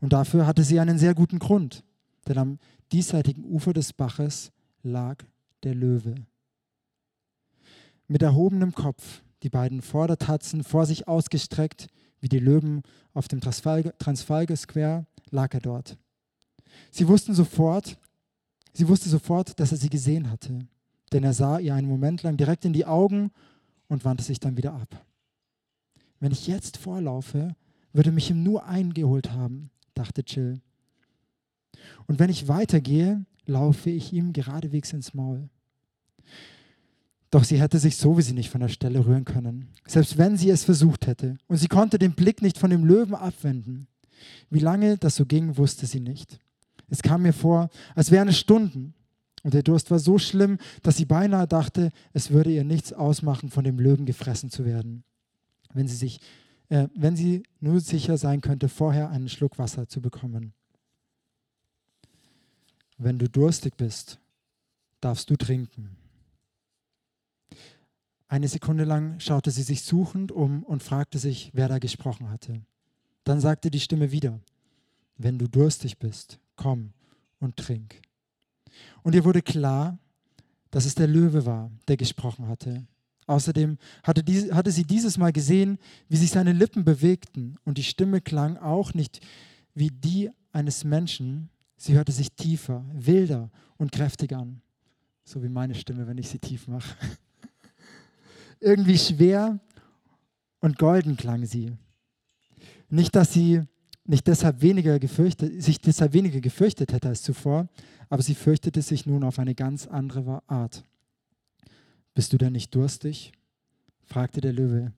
Und 0.00 0.14
dafür 0.14 0.46
hatte 0.46 0.64
sie 0.64 0.80
einen 0.80 0.98
sehr 0.98 1.14
guten 1.14 1.38
Grund, 1.38 1.84
denn 2.26 2.38
am 2.38 2.58
diesseitigen 2.90 3.44
Ufer 3.44 3.74
des 3.74 3.92
Baches 3.92 4.50
lag 4.82 5.22
der 5.62 5.74
Löwe. 5.74 6.14
Mit 8.08 8.22
erhobenem 8.22 8.72
Kopf, 8.72 9.22
die 9.42 9.50
beiden 9.50 9.82
Vordertatzen 9.82 10.64
vor 10.64 10.86
sich 10.86 11.06
ausgestreckt, 11.06 11.88
wie 12.20 12.28
die 12.28 12.38
Löwen 12.38 12.82
auf 13.12 13.28
dem 13.28 13.40
Transfalgar 13.40 14.56
Square, 14.56 15.06
lag 15.30 15.52
er 15.52 15.60
dort. 15.60 15.98
Sie 16.90 17.06
wussten 17.08 17.34
sofort, 17.34 17.98
sie 18.72 18.88
wusste 18.88 19.08
sofort, 19.08 19.60
dass 19.60 19.72
er 19.72 19.78
sie 19.78 19.90
gesehen 19.90 20.30
hatte, 20.30 20.66
denn 21.12 21.24
er 21.24 21.32
sah 21.32 21.58
ihr 21.58 21.74
einen 21.74 21.88
Moment 21.88 22.22
lang 22.22 22.36
direkt 22.36 22.64
in 22.64 22.72
die 22.72 22.86
Augen 22.86 23.30
und 23.88 24.04
wandte 24.04 24.24
sich 24.24 24.40
dann 24.40 24.56
wieder 24.56 24.72
ab. 24.72 25.04
Wenn 26.20 26.32
ich 26.32 26.46
jetzt 26.46 26.76
vorlaufe, 26.76 27.54
würde 27.92 28.12
mich 28.12 28.30
ihm 28.30 28.42
nur 28.42 28.66
eingeholt 28.66 29.32
haben, 29.32 29.70
dachte 29.94 30.22
Jill. 30.26 30.60
Und 32.06 32.18
wenn 32.18 32.30
ich 32.30 32.48
weitergehe, 32.48 33.24
laufe 33.46 33.90
ich 33.90 34.12
ihm 34.12 34.32
geradewegs 34.32 34.92
ins 34.92 35.14
Maul. 35.14 35.48
Doch 37.30 37.44
sie 37.44 37.60
hätte 37.60 37.78
sich 37.78 37.96
sowieso 37.96 38.34
nicht 38.34 38.50
von 38.50 38.60
der 38.60 38.68
Stelle 38.68 39.06
rühren 39.06 39.24
können, 39.24 39.68
selbst 39.86 40.18
wenn 40.18 40.36
sie 40.36 40.50
es 40.50 40.64
versucht 40.64 41.06
hätte. 41.06 41.38
Und 41.46 41.58
sie 41.58 41.68
konnte 41.68 41.98
den 41.98 42.14
Blick 42.14 42.42
nicht 42.42 42.58
von 42.58 42.70
dem 42.70 42.84
Löwen 42.84 43.14
abwenden. 43.14 43.86
Wie 44.50 44.58
lange 44.58 44.98
das 44.98 45.16
so 45.16 45.24
ging, 45.26 45.56
wusste 45.56 45.86
sie 45.86 46.00
nicht. 46.00 46.40
Es 46.88 47.02
kam 47.02 47.22
mir 47.22 47.32
vor, 47.32 47.70
als 47.94 48.10
wären 48.10 48.28
es 48.28 48.38
Stunden. 48.38 48.94
Und 49.42 49.54
der 49.54 49.62
Durst 49.62 49.90
war 49.90 49.98
so 49.98 50.18
schlimm, 50.18 50.58
dass 50.82 50.96
sie 50.96 51.06
beinahe 51.06 51.46
dachte, 51.46 51.92
es 52.12 52.30
würde 52.30 52.52
ihr 52.52 52.64
nichts 52.64 52.92
ausmachen, 52.92 53.48
von 53.48 53.64
dem 53.64 53.78
Löwen 53.78 54.04
gefressen 54.04 54.50
zu 54.50 54.64
werden, 54.64 55.02
wenn 55.72 55.88
sie, 55.88 55.96
sich, 55.96 56.20
äh, 56.68 56.88
wenn 56.94 57.16
sie 57.16 57.44
nur 57.60 57.80
sicher 57.80 58.18
sein 58.18 58.42
könnte, 58.42 58.68
vorher 58.68 59.10
einen 59.10 59.28
Schluck 59.28 59.58
Wasser 59.58 59.88
zu 59.88 60.02
bekommen. 60.02 60.52
Wenn 62.98 63.18
du 63.18 63.28
durstig 63.28 63.76
bist, 63.76 64.18
darfst 65.00 65.30
du 65.30 65.36
trinken. 65.36 65.96
Eine 68.28 68.46
Sekunde 68.46 68.84
lang 68.84 69.18
schaute 69.20 69.50
sie 69.50 69.62
sich 69.62 69.82
suchend 69.82 70.30
um 70.30 70.62
und 70.62 70.82
fragte 70.82 71.18
sich, 71.18 71.50
wer 71.54 71.66
da 71.66 71.78
gesprochen 71.78 72.30
hatte. 72.30 72.60
Dann 73.24 73.40
sagte 73.40 73.70
die 73.70 73.80
Stimme 73.80 74.12
wieder, 74.12 74.38
wenn 75.16 75.38
du 75.38 75.48
durstig 75.48 75.98
bist, 75.98 76.38
komm 76.56 76.92
und 77.40 77.56
trink. 77.56 78.02
Und 79.02 79.14
ihr 79.14 79.24
wurde 79.24 79.42
klar, 79.42 79.98
dass 80.70 80.86
es 80.86 80.94
der 80.94 81.06
Löwe 81.06 81.46
war, 81.46 81.70
der 81.88 81.96
gesprochen 81.96 82.48
hatte. 82.48 82.86
Außerdem 83.26 83.78
hatte, 84.02 84.22
die, 84.22 84.52
hatte 84.52 84.70
sie 84.70 84.84
dieses 84.84 85.16
Mal 85.18 85.32
gesehen, 85.32 85.78
wie 86.08 86.16
sich 86.16 86.30
seine 86.30 86.52
Lippen 86.52 86.84
bewegten 86.84 87.56
und 87.64 87.78
die 87.78 87.84
Stimme 87.84 88.20
klang 88.20 88.56
auch 88.56 88.94
nicht 88.94 89.20
wie 89.74 89.90
die 89.90 90.30
eines 90.52 90.84
Menschen, 90.84 91.48
sie 91.76 91.94
hörte 91.94 92.12
sich 92.12 92.32
tiefer, 92.32 92.84
wilder 92.92 93.50
und 93.76 93.92
kräftiger 93.92 94.38
an. 94.38 94.60
So 95.24 95.42
wie 95.42 95.48
meine 95.48 95.74
Stimme, 95.74 96.06
wenn 96.06 96.18
ich 96.18 96.28
sie 96.28 96.38
tief 96.38 96.66
mache. 96.66 96.96
irgendwie 98.60 98.98
schwer 98.98 99.60
und 100.60 100.78
golden 100.78 101.16
klang 101.16 101.46
sie. 101.46 101.72
Nicht, 102.88 103.14
dass 103.14 103.32
sie 103.32 103.62
nicht 104.10 104.26
deshalb 104.26 104.60
weniger 104.60 104.98
gefürchtet, 104.98 105.62
sich 105.62 105.80
deshalb 105.80 106.12
weniger 106.12 106.40
gefürchtet 106.40 106.92
hätte 106.92 107.08
als 107.08 107.22
zuvor, 107.22 107.68
aber 108.08 108.22
sie 108.22 108.34
fürchtete 108.34 108.82
sich 108.82 109.06
nun 109.06 109.22
auf 109.22 109.38
eine 109.38 109.54
ganz 109.54 109.86
andere 109.86 110.42
Art. 110.48 110.84
Bist 112.14 112.32
du 112.32 112.38
denn 112.38 112.52
nicht 112.52 112.74
durstig? 112.74 113.32
fragte 114.04 114.40
der 114.40 114.52
Löwe. 114.52 114.92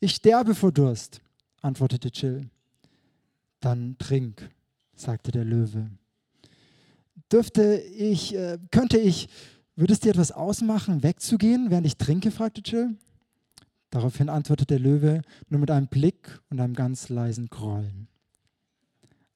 Ich 0.00 0.14
sterbe 0.14 0.54
vor 0.54 0.70
Durst, 0.70 1.22
antwortete 1.62 2.08
Jill. 2.08 2.50
Dann 3.60 3.96
trink, 3.98 4.50
sagte 4.94 5.32
der 5.32 5.46
Löwe. 5.46 5.88
Dürfte 7.32 7.76
ich, 7.76 8.34
äh, 8.34 8.58
könnte 8.70 8.98
ich 8.98 9.30
würde 9.76 9.94
es 9.94 10.00
dir 10.00 10.10
etwas 10.10 10.30
ausmachen, 10.30 11.02
wegzugehen, 11.02 11.70
während 11.70 11.86
ich 11.86 11.96
trinke? 11.96 12.30
fragte 12.30 12.60
Jill. 12.62 12.96
Daraufhin 13.88 14.28
antwortete 14.28 14.74
der 14.74 14.78
Löwe 14.78 15.22
nur 15.48 15.60
mit 15.60 15.70
einem 15.70 15.86
Blick 15.86 16.40
und 16.50 16.60
einem 16.60 16.74
ganz 16.74 17.08
leisen 17.08 17.48
Grollen. 17.48 18.08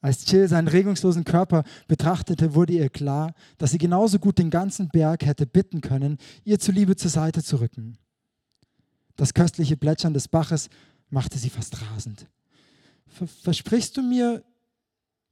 Als 0.07 0.31
Jill 0.31 0.47
seinen 0.47 0.69
regungslosen 0.69 1.25
Körper 1.25 1.65
betrachtete, 1.89 2.55
wurde 2.55 2.75
ihr 2.75 2.91
klar, 2.91 3.35
dass 3.59 3.73
sie 3.73 3.79
genauso 3.79 4.21
gut 4.21 4.39
den 4.39 4.51
ganzen 4.51 4.89
Berg 4.89 5.27
hätte 5.27 5.47
bitten 5.47 5.81
können, 5.81 6.19
ihr 6.45 6.61
zuliebe 6.61 6.95
zur 6.95 7.11
Seite 7.11 7.43
zu 7.43 7.59
rücken. 7.59 7.99
Das 9.17 9.35
köstliche 9.35 9.77
Plätschern 9.77 10.15
des 10.15 10.29
Baches 10.29 10.71
machte 11.11 11.39
sie 11.39 11.51
fast 11.51 11.83
rasend. 11.83 12.29
Versprichst 13.43 13.97
du 13.97 14.03
mir, 14.03 14.45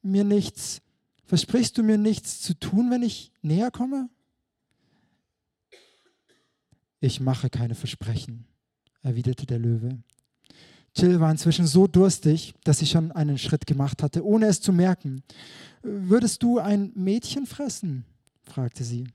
mir 0.03 0.25
nichts, 0.25 0.83
versprichst 1.25 1.79
du 1.79 1.85
mir 1.85 1.97
nichts 1.97 2.41
zu 2.41 2.59
tun, 2.59 2.91
wenn 2.91 3.05
ich 3.05 3.31
näher 3.43 3.71
komme? 3.71 4.09
Ich 6.99 7.21
mache 7.21 7.49
keine 7.49 7.77
Versprechen, 7.77 8.49
erwiderte 9.03 9.47
der 9.47 9.61
Löwe. 9.61 10.03
Jill 10.97 11.21
war 11.21 11.31
inzwischen 11.31 11.67
so 11.67 11.87
durstig, 11.87 12.55
dass 12.65 12.79
sie 12.79 12.87
schon 12.87 13.11
einen 13.13 13.39
Schritt 13.39 13.67
gemacht 13.67 14.03
hatte, 14.03 14.25
ohne 14.25 14.47
es 14.47 14.61
zu 14.61 14.73
merken. 14.73 15.23
Würdest 15.83 16.43
du 16.43 16.59
ein 16.59 16.93
Mädchen 16.95 17.47
fressen? 17.47 18.05
fragte 18.43 18.85
sie. 18.85 19.09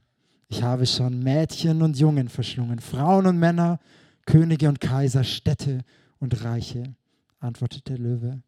Ich 0.48 0.62
habe 0.62 0.84
schon 0.84 1.22
Mädchen 1.22 1.80
und 1.80 1.98
Jungen 1.98 2.28
verschlungen, 2.28 2.80
Frauen 2.80 3.26
und 3.26 3.38
Männer, 3.38 3.78
Könige 4.26 4.68
und 4.68 4.80
Kaiser, 4.80 5.24
Städte 5.24 5.82
und 6.18 6.44
Reiche, 6.44 6.94
antwortete 7.38 7.92
der 7.92 7.98
Löwe. 7.98 8.42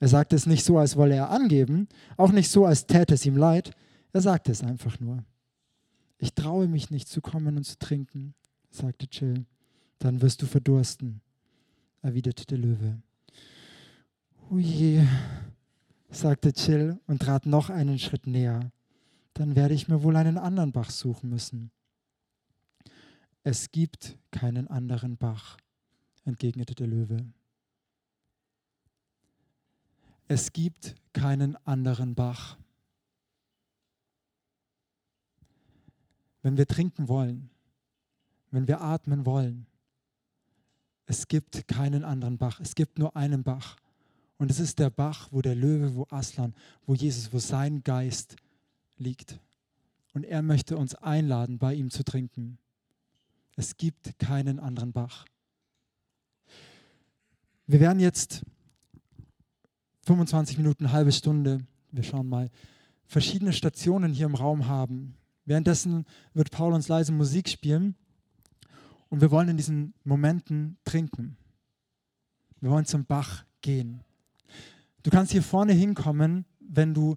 Er 0.00 0.08
sagte 0.08 0.34
es 0.34 0.46
nicht 0.46 0.64
so, 0.64 0.78
als 0.78 0.96
wolle 0.96 1.14
er 1.14 1.30
angeben, 1.30 1.88
auch 2.16 2.32
nicht 2.32 2.50
so, 2.50 2.66
als 2.66 2.86
täte 2.86 3.14
es 3.14 3.24
ihm 3.24 3.36
leid, 3.36 3.70
er 4.12 4.20
sagte 4.20 4.50
es 4.50 4.62
einfach 4.62 4.98
nur. 4.98 5.24
Ich 6.18 6.34
traue 6.34 6.68
mich 6.68 6.90
nicht 6.90 7.08
zu 7.08 7.20
kommen 7.20 7.56
und 7.56 7.64
zu 7.64 7.78
trinken, 7.78 8.34
sagte 8.70 9.06
Jill. 9.10 9.46
Dann 10.00 10.20
wirst 10.20 10.42
du 10.42 10.46
verdursten, 10.46 11.20
erwiderte 12.02 12.44
der 12.46 12.58
Löwe. 12.58 13.00
Uje, 14.50 15.06
sagte 16.10 16.52
Chill 16.52 17.00
und 17.06 17.22
trat 17.22 17.46
noch 17.46 17.70
einen 17.70 17.98
Schritt 17.98 18.26
näher. 18.26 18.70
Dann 19.34 19.56
werde 19.56 19.74
ich 19.74 19.88
mir 19.88 20.02
wohl 20.02 20.16
einen 20.16 20.36
anderen 20.36 20.72
Bach 20.72 20.90
suchen 20.90 21.30
müssen. 21.30 21.70
Es 23.44 23.72
gibt 23.72 24.18
keinen 24.30 24.68
anderen 24.68 25.16
Bach, 25.16 25.56
entgegnete 26.24 26.74
der 26.74 26.86
Löwe. 26.86 27.24
Es 30.28 30.52
gibt 30.52 30.94
keinen 31.12 31.56
anderen 31.66 32.14
Bach. 32.14 32.56
Wenn 36.42 36.56
wir 36.56 36.66
trinken 36.66 37.08
wollen, 37.08 37.50
wenn 38.50 38.68
wir 38.68 38.80
atmen 38.80 39.24
wollen, 39.26 39.66
es 41.06 41.28
gibt 41.28 41.66
keinen 41.68 42.04
anderen 42.04 42.38
Bach. 42.38 42.60
Es 42.60 42.74
gibt 42.74 42.98
nur 42.98 43.16
einen 43.16 43.42
Bach. 43.42 43.76
Und 44.38 44.50
es 44.50 44.58
ist 44.58 44.78
der 44.78 44.90
Bach, 44.90 45.28
wo 45.30 45.40
der 45.40 45.54
Löwe, 45.54 45.94
wo 45.94 46.06
Aslan, 46.10 46.54
wo 46.86 46.94
Jesus, 46.94 47.32
wo 47.32 47.38
sein 47.38 47.82
Geist 47.82 48.36
liegt. 48.96 49.38
Und 50.14 50.24
er 50.24 50.42
möchte 50.42 50.76
uns 50.76 50.94
einladen, 50.94 51.58
bei 51.58 51.74
ihm 51.74 51.90
zu 51.90 52.02
trinken. 52.02 52.58
Es 53.56 53.76
gibt 53.76 54.18
keinen 54.18 54.58
anderen 54.58 54.92
Bach. 54.92 55.26
Wir 57.66 57.80
werden 57.80 58.00
jetzt 58.00 58.42
25 60.06 60.58
Minuten, 60.58 60.86
eine 60.86 60.92
halbe 60.92 61.12
Stunde, 61.12 61.64
wir 61.90 62.02
schauen 62.02 62.28
mal, 62.28 62.50
verschiedene 63.06 63.52
Stationen 63.52 64.12
hier 64.12 64.26
im 64.26 64.34
Raum 64.34 64.66
haben. 64.66 65.16
Währenddessen 65.44 66.04
wird 66.34 66.50
Paul 66.50 66.72
uns 66.72 66.88
leise 66.88 67.12
Musik 67.12 67.48
spielen 67.48 67.94
und 69.12 69.20
wir 69.20 69.30
wollen 69.30 69.50
in 69.50 69.58
diesen 69.58 69.92
Momenten 70.04 70.78
trinken. 70.86 71.36
Wir 72.62 72.70
wollen 72.70 72.86
zum 72.86 73.04
Bach 73.04 73.44
gehen. 73.60 74.00
Du 75.02 75.10
kannst 75.10 75.32
hier 75.32 75.42
vorne 75.42 75.74
hinkommen, 75.74 76.46
wenn 76.60 76.94
du 76.94 77.16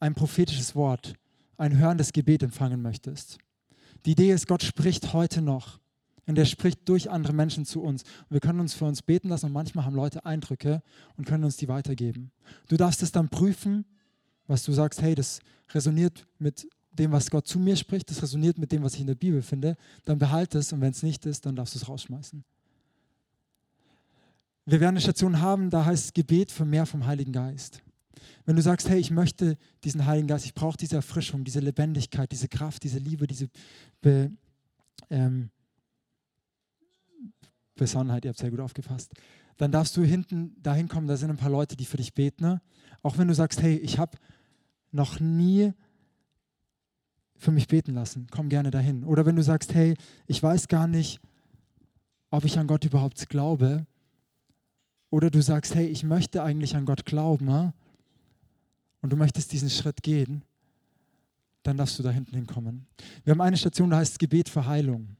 ein 0.00 0.16
prophetisches 0.16 0.74
Wort, 0.74 1.14
ein 1.58 1.78
hörendes 1.78 2.12
Gebet 2.12 2.42
empfangen 2.42 2.82
möchtest. 2.82 3.38
Die 4.04 4.10
Idee 4.10 4.32
ist, 4.32 4.48
Gott 4.48 4.64
spricht 4.64 5.12
heute 5.12 5.42
noch. 5.42 5.78
Und 6.26 6.38
er 6.38 6.44
spricht 6.44 6.88
durch 6.88 7.08
andere 7.08 7.34
Menschen 7.34 7.64
zu 7.64 7.80
uns. 7.80 8.02
Und 8.02 8.30
wir 8.30 8.40
können 8.40 8.58
uns 8.58 8.74
für 8.74 8.86
uns 8.86 9.00
beten 9.00 9.28
lassen 9.28 9.46
und 9.46 9.52
manchmal 9.52 9.84
haben 9.84 9.94
Leute 9.94 10.26
Eindrücke 10.26 10.82
und 11.16 11.24
können 11.24 11.44
uns 11.44 11.56
die 11.56 11.68
weitergeben. 11.68 12.32
Du 12.66 12.76
darfst 12.76 13.00
es 13.00 13.12
dann 13.12 13.28
prüfen, 13.28 13.84
was 14.48 14.64
du 14.64 14.72
sagst, 14.72 15.00
hey, 15.02 15.14
das 15.14 15.38
resoniert 15.72 16.26
mit 16.40 16.68
dem, 16.98 17.12
was 17.12 17.30
Gott 17.30 17.46
zu 17.46 17.58
mir 17.58 17.76
spricht, 17.76 18.10
das 18.10 18.22
resoniert 18.22 18.58
mit 18.58 18.72
dem, 18.72 18.82
was 18.82 18.94
ich 18.94 19.00
in 19.00 19.06
der 19.06 19.14
Bibel 19.14 19.42
finde, 19.42 19.76
dann 20.04 20.18
behalte 20.18 20.58
es 20.58 20.72
und 20.72 20.80
wenn 20.80 20.92
es 20.92 21.02
nicht 21.02 21.26
ist, 21.26 21.46
dann 21.46 21.56
darfst 21.56 21.74
du 21.74 21.78
es 21.78 21.88
rausschmeißen. 21.88 22.44
Wir 24.66 24.80
werden 24.80 24.94
eine 24.94 25.00
Station 25.00 25.40
haben, 25.40 25.70
da 25.70 25.84
heißt 25.84 26.14
Gebet 26.14 26.50
für 26.50 26.64
mehr 26.64 26.86
vom 26.86 27.06
Heiligen 27.06 27.32
Geist. 27.32 27.82
Wenn 28.46 28.56
du 28.56 28.62
sagst, 28.62 28.88
hey, 28.88 28.98
ich 28.98 29.10
möchte 29.10 29.58
diesen 29.84 30.06
Heiligen 30.06 30.28
Geist, 30.28 30.46
ich 30.46 30.54
brauche 30.54 30.76
diese 30.76 30.96
Erfrischung, 30.96 31.44
diese 31.44 31.60
Lebendigkeit, 31.60 32.30
diese 32.32 32.48
Kraft, 32.48 32.82
diese 32.82 32.98
Liebe, 32.98 33.26
diese 33.26 33.48
Be, 34.00 34.30
ähm, 35.10 35.50
Besonnenheit, 37.74 38.24
ihr 38.24 38.30
habt 38.30 38.38
sehr 38.38 38.50
gut 38.50 38.60
aufgefasst, 38.60 39.12
dann 39.56 39.72
darfst 39.72 39.96
du 39.96 40.02
hinten 40.02 40.54
dahin 40.62 40.88
kommen, 40.88 41.06
da 41.06 41.16
sind 41.16 41.30
ein 41.30 41.36
paar 41.36 41.50
Leute, 41.50 41.76
die 41.76 41.84
für 41.84 41.96
dich 41.96 42.14
beten. 42.14 42.44
Ne? 42.44 42.62
Auch 43.02 43.18
wenn 43.18 43.28
du 43.28 43.34
sagst, 43.34 43.62
hey, 43.62 43.76
ich 43.76 43.98
habe 43.98 44.16
noch 44.90 45.20
nie 45.20 45.72
für 47.36 47.50
mich 47.50 47.68
beten 47.68 47.94
lassen, 47.94 48.26
komm 48.30 48.48
gerne 48.48 48.70
dahin. 48.70 49.04
Oder 49.04 49.26
wenn 49.26 49.36
du 49.36 49.42
sagst, 49.42 49.74
hey, 49.74 49.94
ich 50.26 50.42
weiß 50.42 50.68
gar 50.68 50.86
nicht, 50.86 51.20
ob 52.30 52.44
ich 52.44 52.58
an 52.58 52.66
Gott 52.66 52.84
überhaupt 52.84 53.28
glaube, 53.28 53.86
oder 55.10 55.30
du 55.30 55.40
sagst, 55.40 55.76
hey, 55.76 55.86
ich 55.86 56.02
möchte 56.02 56.42
eigentlich 56.42 56.74
an 56.74 56.86
Gott 56.86 57.04
glauben 57.04 57.48
ah? 57.48 57.72
und 59.00 59.12
du 59.12 59.16
möchtest 59.16 59.52
diesen 59.52 59.70
Schritt 59.70 60.02
gehen, 60.02 60.42
dann 61.62 61.76
darfst 61.76 61.98
du 61.98 62.02
da 62.02 62.10
hinten 62.10 62.34
hinkommen. 62.34 62.86
Wir 63.22 63.30
haben 63.30 63.40
eine 63.40 63.56
Station, 63.56 63.90
da 63.90 63.98
heißt 63.98 64.18
Gebet 64.18 64.48
für 64.48 64.66
Heilung. 64.66 65.16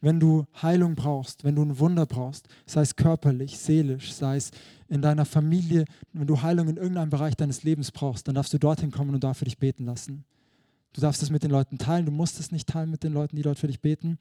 Wenn 0.00 0.20
du 0.20 0.46
Heilung 0.62 0.94
brauchst, 0.94 1.42
wenn 1.42 1.56
du 1.56 1.62
ein 1.62 1.78
Wunder 1.80 2.06
brauchst, 2.06 2.48
sei 2.64 2.82
es 2.82 2.94
körperlich, 2.94 3.58
seelisch, 3.58 4.12
sei 4.12 4.36
es 4.36 4.52
in 4.88 5.02
deiner 5.02 5.24
Familie, 5.24 5.84
wenn 6.12 6.28
du 6.28 6.40
Heilung 6.40 6.68
in 6.68 6.76
irgendeinem 6.76 7.10
Bereich 7.10 7.34
deines 7.34 7.64
Lebens 7.64 7.90
brauchst, 7.90 8.28
dann 8.28 8.36
darfst 8.36 8.52
du 8.52 8.58
dorthin 8.58 8.92
kommen 8.92 9.14
und 9.14 9.24
dafür 9.24 9.46
dich 9.46 9.58
beten 9.58 9.84
lassen. 9.84 10.24
Du 10.92 11.00
darfst 11.00 11.22
es 11.22 11.30
mit 11.30 11.42
den 11.42 11.50
Leuten 11.50 11.78
teilen, 11.78 12.06
du 12.06 12.12
musst 12.12 12.40
es 12.40 12.50
nicht 12.50 12.68
teilen 12.68 12.90
mit 12.90 13.02
den 13.02 13.12
Leuten, 13.12 13.36
die 13.36 13.42
dort 13.42 13.58
für 13.58 13.66
dich 13.66 13.80
beten. 13.80 14.18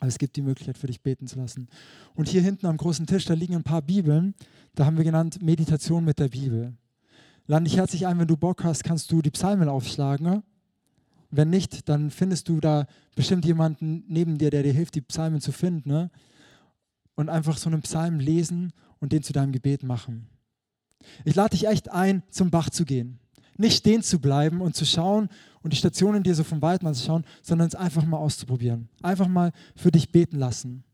Aber 0.00 0.08
es 0.08 0.18
gibt 0.18 0.36
die 0.36 0.42
Möglichkeit, 0.42 0.78
für 0.78 0.86
dich 0.86 1.02
beten 1.02 1.26
zu 1.26 1.38
lassen. 1.38 1.68
Und 2.14 2.28
hier 2.28 2.42
hinten 2.42 2.66
am 2.66 2.76
großen 2.76 3.06
Tisch, 3.06 3.24
da 3.24 3.34
liegen 3.34 3.54
ein 3.54 3.62
paar 3.62 3.82
Bibeln. 3.82 4.34
Da 4.74 4.86
haben 4.86 4.96
wir 4.96 5.04
genannt 5.04 5.42
Meditation 5.42 6.04
mit 6.04 6.18
der 6.18 6.28
Bibel. 6.28 6.74
Lade 7.46 7.64
dich 7.64 7.76
herzlich 7.76 8.06
ein, 8.06 8.18
wenn 8.18 8.26
du 8.26 8.36
Bock 8.36 8.64
hast, 8.64 8.84
kannst 8.84 9.12
du 9.12 9.22
die 9.22 9.30
Psalmen 9.30 9.68
aufschlagen. 9.68 10.42
Wenn 11.30 11.50
nicht, 11.50 11.88
dann 11.88 12.10
findest 12.10 12.48
du 12.48 12.60
da 12.60 12.86
bestimmt 13.14 13.44
jemanden 13.44 14.04
neben 14.08 14.38
dir, 14.38 14.50
der 14.50 14.62
dir 14.62 14.72
hilft, 14.72 14.94
die 14.94 15.00
Psalmen 15.00 15.40
zu 15.40 15.52
finden. 15.52 15.88
Ne? 15.88 16.10
Und 17.16 17.28
einfach 17.28 17.56
so 17.58 17.68
einen 17.68 17.82
Psalm 17.82 18.18
lesen 18.18 18.72
und 19.00 19.12
den 19.12 19.22
zu 19.22 19.32
deinem 19.32 19.52
Gebet 19.52 19.82
machen. 19.82 20.26
Ich 21.24 21.34
lade 21.34 21.50
dich 21.50 21.66
echt 21.66 21.90
ein, 21.90 22.22
zum 22.30 22.50
Bach 22.50 22.70
zu 22.70 22.84
gehen. 22.84 23.18
Nicht 23.56 23.78
stehen 23.78 24.02
zu 24.02 24.20
bleiben 24.20 24.60
und 24.60 24.74
zu 24.74 24.84
schauen 24.84 25.28
und 25.64 25.72
die 25.72 25.78
Stationen 25.78 26.22
dir 26.22 26.34
so 26.34 26.44
von 26.44 26.60
weitem 26.62 26.86
anzuschauen, 26.86 27.24
sondern 27.42 27.66
es 27.66 27.74
einfach 27.74 28.04
mal 28.04 28.18
auszuprobieren. 28.18 28.88
Einfach 29.02 29.26
mal 29.26 29.50
für 29.74 29.90
dich 29.90 30.12
beten 30.12 30.38
lassen. 30.38 30.84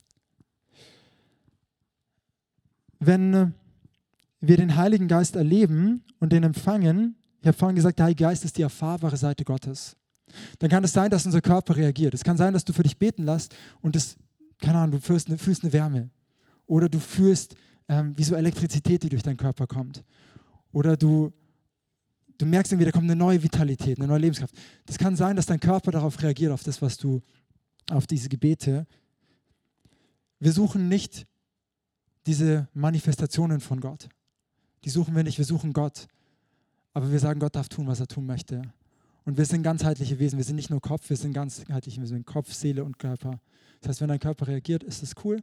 Wenn 3.01 3.35
äh, 3.35 3.47
wir 4.41 4.57
den 4.57 4.77
Heiligen 4.77 5.09
Geist 5.09 5.35
erleben 5.35 6.05
und 6.21 6.33
den 6.33 6.45
empfangen, 6.45 7.17
ich 7.41 7.49
habe 7.49 7.59
vorhin 7.59 7.75
gesagt, 7.75 7.99
der 7.99 8.07
Heilige 8.07 8.25
Geist 8.25 8.45
ist 8.45 8.57
die 8.57 8.63
erfahrbare 8.63 9.17
Seite 9.17 9.45
Gottes. 9.45 9.97
Dann 10.61 10.71
kann 10.71 10.85
es 10.85 10.93
sein, 10.93 11.11
dass 11.11 11.27
unser 11.27 11.41
Körper 11.41 11.77
reagiert. 11.77 12.15
Es 12.15 12.23
kann 12.23 12.37
sein, 12.37 12.53
dass 12.53 12.65
du 12.65 12.73
für 12.73 12.85
dich 12.85 12.97
beten 12.97 13.25
lässt 13.25 13.57
und 13.81 13.97
es, 13.97 14.17
keine 14.61 14.79
Ahnung, 14.79 14.93
du 14.93 15.01
fühlst 15.01 15.27
eine, 15.27 15.37
fühlst 15.37 15.65
eine 15.65 15.73
Wärme. 15.73 16.11
Oder 16.67 16.89
du 16.89 17.01
fühlst 17.01 17.57
ähm, 17.89 18.17
wie 18.17 18.23
so 18.23 18.37
Elektrizität, 18.37 19.03
die 19.03 19.09
durch 19.09 19.25
deinen 19.25 19.37
Körper 19.37 19.67
kommt. 19.67 20.05
Oder 20.71 20.97
du 20.97 21.33
du 22.41 22.47
merkst 22.47 22.73
irgendwie, 22.73 22.87
da 22.87 22.93
kommt 22.93 23.05
eine 23.05 23.17
neue 23.17 23.43
Vitalität, 23.43 23.99
eine 23.99 24.07
neue 24.07 24.21
Lebenskraft. 24.21 24.55
Das 24.87 24.99
kann 24.99 25.15
sein, 25.15 25.37
dass 25.37 25.47
dein 25.47 25.61
Körper 25.61 25.91
darauf 25.91 26.23
reagiert, 26.23 26.53
auf 26.53 26.63
das, 26.63 26.81
was 26.81 26.97
du, 26.97 27.21
auf 27.91 28.07
diese 28.07 28.29
Gebete. 28.29 28.87
Wir 30.39 30.53
suchen 30.53 30.89
nicht 30.89 31.27
diese 32.27 32.69
Manifestationen 32.73 33.61
von 33.61 33.81
Gott. 33.81 34.09
Die 34.85 34.91
suchen 34.91 35.15
wir 35.15 35.23
nicht, 35.23 35.37
wir 35.37 35.45
suchen 35.45 35.73
Gott. 35.73 36.07
Aber 36.95 37.13
wir 37.13 37.19
sagen, 37.19 37.41
Gott 37.41 37.57
darf 37.57 37.69
tun, 37.69 37.87
was 37.87 38.01
er 38.01 38.09
tun 38.09 38.27
möchte. 38.27 38.63
Und 39.25 39.37
wir 39.37 39.45
sind 39.45 39.63
ganzheitliche 39.63 40.19
Wesen. 40.19 40.39
Wir 40.39 40.45
sind 40.45 40.57
nicht 40.57 40.71
nur 40.71 40.81
Kopf, 40.81 41.11
wir 41.11 41.17
sind 41.17 41.35
ganzheitliche 41.35 42.01
Wesen. 42.01 42.25
Kopf, 42.25 42.53
Seele 42.55 42.85
und 42.85 42.99
Körper. 42.99 43.41
Das 43.81 43.91
heißt, 43.91 44.01
wenn 44.01 44.09
dein 44.09 44.19
Körper 44.19 44.49
reagiert, 44.49 44.83
ist 44.83 45.03
das 45.03 45.15
cool. 45.25 45.43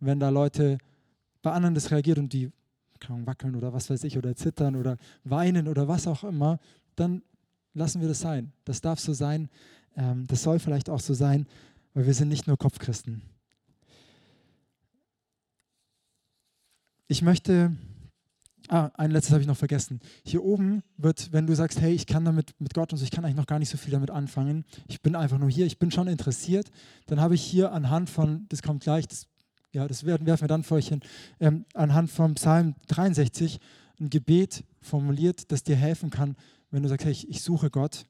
Wenn 0.00 0.18
da 0.18 0.30
Leute 0.30 0.78
bei 1.42 1.52
anderen 1.52 1.74
das 1.74 1.90
reagiert 1.90 2.18
und 2.18 2.32
die 2.32 2.50
wackeln 3.08 3.54
oder 3.54 3.72
was 3.72 3.90
weiß 3.90 4.04
ich 4.04 4.18
oder 4.18 4.34
zittern 4.34 4.76
oder 4.76 4.96
weinen 5.24 5.68
oder 5.68 5.88
was 5.88 6.06
auch 6.06 6.24
immer, 6.24 6.58
dann 6.94 7.22
lassen 7.74 8.00
wir 8.00 8.08
das 8.08 8.20
sein. 8.20 8.52
Das 8.64 8.80
darf 8.80 8.98
so 8.98 9.12
sein. 9.12 9.48
Ähm, 9.96 10.26
das 10.26 10.42
soll 10.42 10.58
vielleicht 10.58 10.90
auch 10.90 11.00
so 11.00 11.14
sein, 11.14 11.46
weil 11.94 12.06
wir 12.06 12.14
sind 12.14 12.28
nicht 12.28 12.46
nur 12.46 12.56
Kopfchristen. 12.56 13.22
Ich 17.08 17.22
möchte, 17.22 17.76
ah, 18.68 18.90
ein 18.94 19.12
letztes 19.12 19.32
habe 19.32 19.40
ich 19.40 19.46
noch 19.46 19.56
vergessen. 19.56 20.00
Hier 20.24 20.42
oben 20.42 20.82
wird, 20.96 21.32
wenn 21.32 21.46
du 21.46 21.54
sagst, 21.54 21.80
hey, 21.80 21.92
ich 21.92 22.06
kann 22.06 22.24
damit 22.24 22.54
mit 22.58 22.74
Gott 22.74 22.92
und 22.92 22.98
so, 22.98 23.04
ich 23.04 23.12
kann 23.12 23.24
eigentlich 23.24 23.36
noch 23.36 23.46
gar 23.46 23.60
nicht 23.60 23.68
so 23.68 23.78
viel 23.78 23.92
damit 23.92 24.10
anfangen, 24.10 24.64
ich 24.88 25.02
bin 25.02 25.14
einfach 25.14 25.38
nur 25.38 25.48
hier, 25.48 25.66
ich 25.66 25.78
bin 25.78 25.92
schon 25.92 26.08
interessiert, 26.08 26.70
dann 27.06 27.20
habe 27.20 27.36
ich 27.36 27.42
hier 27.42 27.72
anhand 27.72 28.10
von, 28.10 28.46
das 28.48 28.62
kommt 28.62 28.82
gleich, 28.82 29.06
das 29.06 29.28
ja, 29.76 29.86
das 29.86 30.06
werfen 30.06 30.26
wir 30.26 30.48
dann 30.48 30.62
für 30.62 30.76
euch 30.76 30.88
hin, 30.88 31.00
ähm, 31.38 31.66
anhand 31.74 32.10
vom 32.10 32.34
Psalm 32.34 32.74
63 32.88 33.60
ein 34.00 34.08
Gebet 34.08 34.64
formuliert, 34.80 35.52
das 35.52 35.64
dir 35.64 35.76
helfen 35.76 36.08
kann, 36.08 36.34
wenn 36.70 36.82
du 36.82 36.88
sagst, 36.88 37.04
hey, 37.04 37.12
ich, 37.12 37.28
ich 37.28 37.42
suche 37.42 37.68
Gott. 37.68 38.06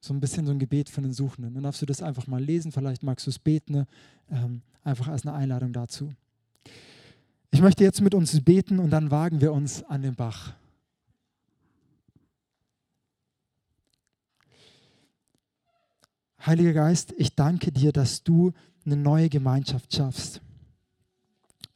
So 0.00 0.12
ein 0.12 0.20
bisschen 0.20 0.46
so 0.46 0.52
ein 0.52 0.58
Gebet 0.58 0.88
für 0.88 1.00
den 1.00 1.12
Suchenden. 1.12 1.54
Dann 1.54 1.62
darfst 1.62 1.80
du 1.80 1.86
das 1.86 2.02
einfach 2.02 2.26
mal 2.26 2.42
lesen, 2.42 2.72
vielleicht 2.72 3.04
magst 3.04 3.26
du 3.26 3.30
es 3.30 3.38
beten, 3.38 3.72
ne? 3.72 3.86
ähm, 4.30 4.62
einfach 4.82 5.06
als 5.06 5.24
eine 5.24 5.36
Einladung 5.36 5.72
dazu. 5.72 6.12
Ich 7.52 7.60
möchte 7.60 7.84
jetzt 7.84 8.00
mit 8.00 8.14
uns 8.14 8.40
beten 8.42 8.80
und 8.80 8.90
dann 8.90 9.12
wagen 9.12 9.40
wir 9.40 9.52
uns 9.52 9.84
an 9.84 10.02
den 10.02 10.16
Bach. 10.16 10.54
Heiliger 16.44 16.72
Geist, 16.72 17.14
ich 17.16 17.36
danke 17.36 17.70
dir, 17.70 17.92
dass 17.92 18.24
du 18.24 18.52
eine 18.84 18.96
neue 18.96 19.28
Gemeinschaft 19.28 19.94
schaffst 19.94 20.40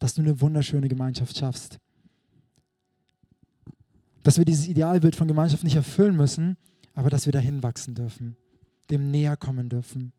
dass 0.05 0.13
du 0.13 0.21
eine 0.21 0.39
wunderschöne 0.43 0.87
Gemeinschaft 0.87 1.35
schaffst. 1.35 1.79
Dass 4.23 4.37
wir 4.37 4.45
dieses 4.45 4.69
Idealbild 4.69 5.17
von 5.17 5.27
Gemeinschaft 5.27 5.65
nicht 5.65 5.77
erfüllen 5.77 6.15
müssen, 6.15 6.59
aber 6.93 7.09
dass 7.09 7.25
wir 7.25 7.33
dahin 7.33 7.63
wachsen 7.63 7.95
dürfen, 7.95 8.37
dem 8.91 9.11
näher 9.11 9.39
kommen 9.39 9.71
dürfen. 9.71 10.13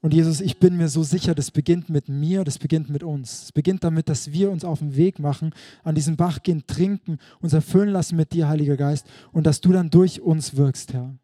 Und 0.00 0.14
Jesus, 0.14 0.40
ich 0.40 0.58
bin 0.58 0.78
mir 0.78 0.88
so 0.88 1.02
sicher, 1.02 1.34
das 1.34 1.50
beginnt 1.50 1.90
mit 1.90 2.08
mir, 2.08 2.44
das 2.44 2.58
beginnt 2.58 2.88
mit 2.88 3.02
uns. 3.02 3.42
Es 3.42 3.52
beginnt 3.52 3.84
damit, 3.84 4.08
dass 4.08 4.32
wir 4.32 4.50
uns 4.50 4.64
auf 4.64 4.78
den 4.78 4.96
Weg 4.96 5.18
machen, 5.18 5.50
an 5.84 5.94
diesem 5.94 6.16
Bach 6.16 6.42
gehen, 6.42 6.66
trinken, 6.66 7.18
uns 7.40 7.52
erfüllen 7.52 7.90
lassen 7.90 8.16
mit 8.16 8.32
dir, 8.32 8.48
Heiliger 8.48 8.78
Geist, 8.78 9.06
und 9.32 9.46
dass 9.46 9.60
du 9.60 9.70
dann 9.72 9.90
durch 9.90 10.22
uns 10.22 10.56
wirkst, 10.56 10.94
Herr. 10.94 11.14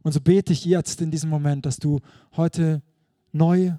Und 0.00 0.12
so 0.12 0.22
bete 0.22 0.54
ich 0.54 0.64
jetzt 0.64 1.02
in 1.02 1.10
diesem 1.10 1.28
Moment, 1.28 1.66
dass 1.66 1.76
du 1.76 2.00
heute 2.34 2.80
neu 3.32 3.74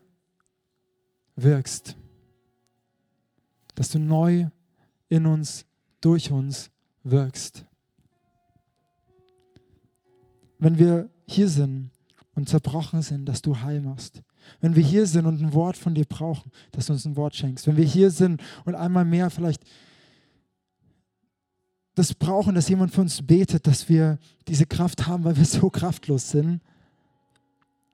wirkst. 1.36 1.96
Dass 3.76 3.90
du 3.90 4.00
neu 4.00 4.48
in 5.10 5.26
uns, 5.26 5.66
durch 6.02 6.32
uns 6.32 6.72
wirkst. 7.04 7.66
Wenn 10.60 10.78
wir 10.78 11.10
hier 11.28 11.50
sind 11.50 11.92
und 12.34 12.50
zerbrochen 12.50 13.02
sind, 13.02 13.26
dass 13.26 13.42
du 13.42 13.60
heil 13.60 13.82
machst. 13.82 14.22
Wenn 14.62 14.76
wir 14.76 14.84
hier 14.84 15.06
sind 15.08 15.26
und 15.26 15.42
ein 15.42 15.54
Wort 15.54 15.78
von 15.78 15.96
dir 15.96 16.06
brauchen, 16.06 16.52
dass 16.72 16.88
du 16.88 16.94
uns 16.94 17.06
ein 17.06 17.16
Wort 17.16 17.36
schenkst. 17.36 17.68
Wenn 17.68 17.78
wir 17.78 17.86
hier 17.86 18.12
sind 18.12 18.42
und 18.66 18.76
einmal 18.76 19.06
mehr 19.06 19.30
vielleicht 19.30 19.64
das 21.96 22.14
brauchen, 22.14 22.56
dass 22.56 22.68
jemand 22.68 22.94
für 22.94 23.02
uns 23.02 23.26
betet, 23.26 23.66
dass 23.68 23.88
wir 23.88 24.20
diese 24.48 24.66
Kraft 24.66 25.08
haben, 25.08 25.24
weil 25.24 25.38
wir 25.38 25.46
so 25.46 25.70
kraftlos 25.72 26.30
sind, 26.30 26.62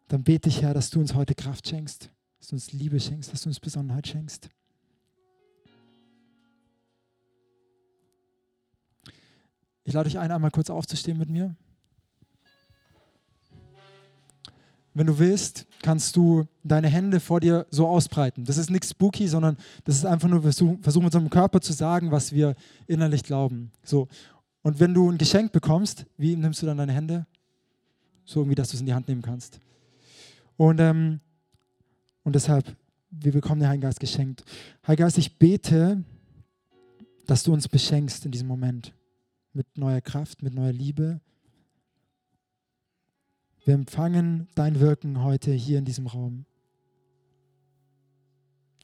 dann 0.07 0.23
bete 0.23 0.49
ich, 0.49 0.61
Herr, 0.61 0.73
dass 0.73 0.89
du 0.89 0.99
uns 0.99 1.13
heute 1.13 1.35
Kraft 1.35 1.67
schenkst, 1.67 2.09
dass 2.41 2.47
du 2.47 2.55
uns 2.55 2.71
Liebe 2.71 2.99
schenkst, 2.99 3.31
dass 3.31 3.43
du 3.43 3.49
uns 3.49 3.59
Besonderheit 3.59 4.07
schenkst. 4.07 4.49
Ich 9.83 9.93
lade 9.93 10.09
dich 10.09 10.17
ein, 10.17 10.31
einmal 10.31 10.49
kurz 10.49 10.71
aufzustehen 10.71 11.19
mit 11.19 11.29
mir. 11.29 11.55
Wenn 14.95 15.05
du 15.05 15.19
willst, 15.19 15.67
kannst 15.83 16.15
du 16.15 16.47
deine 16.63 16.87
Hände 16.87 17.19
vor 17.19 17.39
dir 17.39 17.67
so 17.69 17.87
ausbreiten. 17.87 18.43
Das 18.43 18.57
ist 18.57 18.71
nichts 18.71 18.89
spooky, 18.89 19.27
sondern 19.27 19.55
das 19.83 19.97
ist 19.97 20.05
einfach 20.05 20.27
nur 20.27 20.41
versuchen, 20.41 20.81
versuch 20.81 21.01
mit 21.01 21.13
unserem 21.13 21.29
Körper 21.29 21.61
zu 21.61 21.73
sagen, 21.73 22.09
was 22.11 22.33
wir 22.33 22.55
innerlich 22.87 23.23
glauben. 23.23 23.71
So. 23.83 24.07
Und 24.63 24.79
wenn 24.79 24.95
du 24.95 25.11
ein 25.11 25.19
Geschenk 25.19 25.51
bekommst, 25.51 26.07
wie 26.17 26.35
nimmst 26.35 26.63
du 26.63 26.65
dann 26.65 26.79
deine 26.79 26.93
Hände? 26.93 27.27
So 28.25 28.39
irgendwie, 28.39 28.55
dass 28.55 28.69
du 28.69 28.77
es 28.77 28.81
in 28.81 28.87
die 28.87 28.95
Hand 28.95 29.07
nehmen 29.07 29.21
kannst. 29.21 29.59
Und, 30.57 30.79
ähm, 30.79 31.19
und 32.23 32.35
deshalb, 32.35 32.75
wir 33.09 33.31
bekommen 33.31 33.59
den 33.59 33.69
Heiligen 33.69 33.81
Geist 33.81 33.99
geschenkt. 33.99 34.43
Heiliger 34.87 35.05
Geist, 35.05 35.17
ich 35.17 35.37
bete, 35.37 36.03
dass 37.25 37.43
du 37.43 37.53
uns 37.53 37.67
beschenkst 37.67 38.25
in 38.25 38.31
diesem 38.31 38.47
Moment 38.47 38.93
mit 39.53 39.77
neuer 39.77 40.01
Kraft, 40.01 40.43
mit 40.43 40.53
neuer 40.53 40.71
Liebe, 40.71 41.21
wir 43.63 43.75
empfangen 43.75 44.47
dein 44.55 44.79
Wirken 44.79 45.21
heute 45.23 45.51
hier 45.51 45.77
in 45.77 45.85
diesem 45.85 46.07
Raum. 46.07 46.45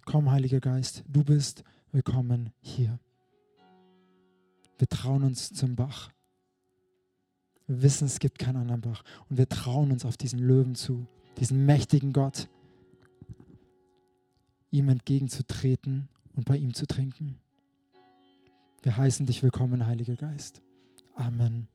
Komm, 0.05 0.29
Heiliger 0.29 0.59
Geist, 0.59 1.03
du 1.07 1.23
bist 1.23 1.63
willkommen 1.91 2.51
hier. 2.61 2.99
Wir 4.77 4.88
trauen 4.88 5.23
uns 5.23 5.51
zum 5.51 5.75
Bach. 5.75 6.11
Wir 7.65 7.81
wissen, 7.81 8.05
es 8.05 8.19
gibt 8.19 8.38
keinen 8.38 8.57
anderen 8.57 8.81
Bach. 8.81 9.03
Und 9.29 9.39
wir 9.39 9.49
trauen 9.49 9.91
uns 9.91 10.05
auf 10.05 10.15
diesen 10.15 10.39
Löwen 10.39 10.75
zu, 10.75 11.07
diesen 11.39 11.65
mächtigen 11.65 12.13
Gott, 12.13 12.47
ihm 14.72 14.89
entgegenzutreten 14.89 16.09
und 16.36 16.45
bei 16.45 16.57
ihm 16.57 16.74
zu 16.74 16.86
trinken. 16.86 17.39
Wir 18.82 18.97
heißen 18.97 19.26
dich 19.26 19.43
willkommen, 19.43 19.86
Heiliger 19.86 20.15
Geist. 20.15 20.61
Amen. 21.15 21.68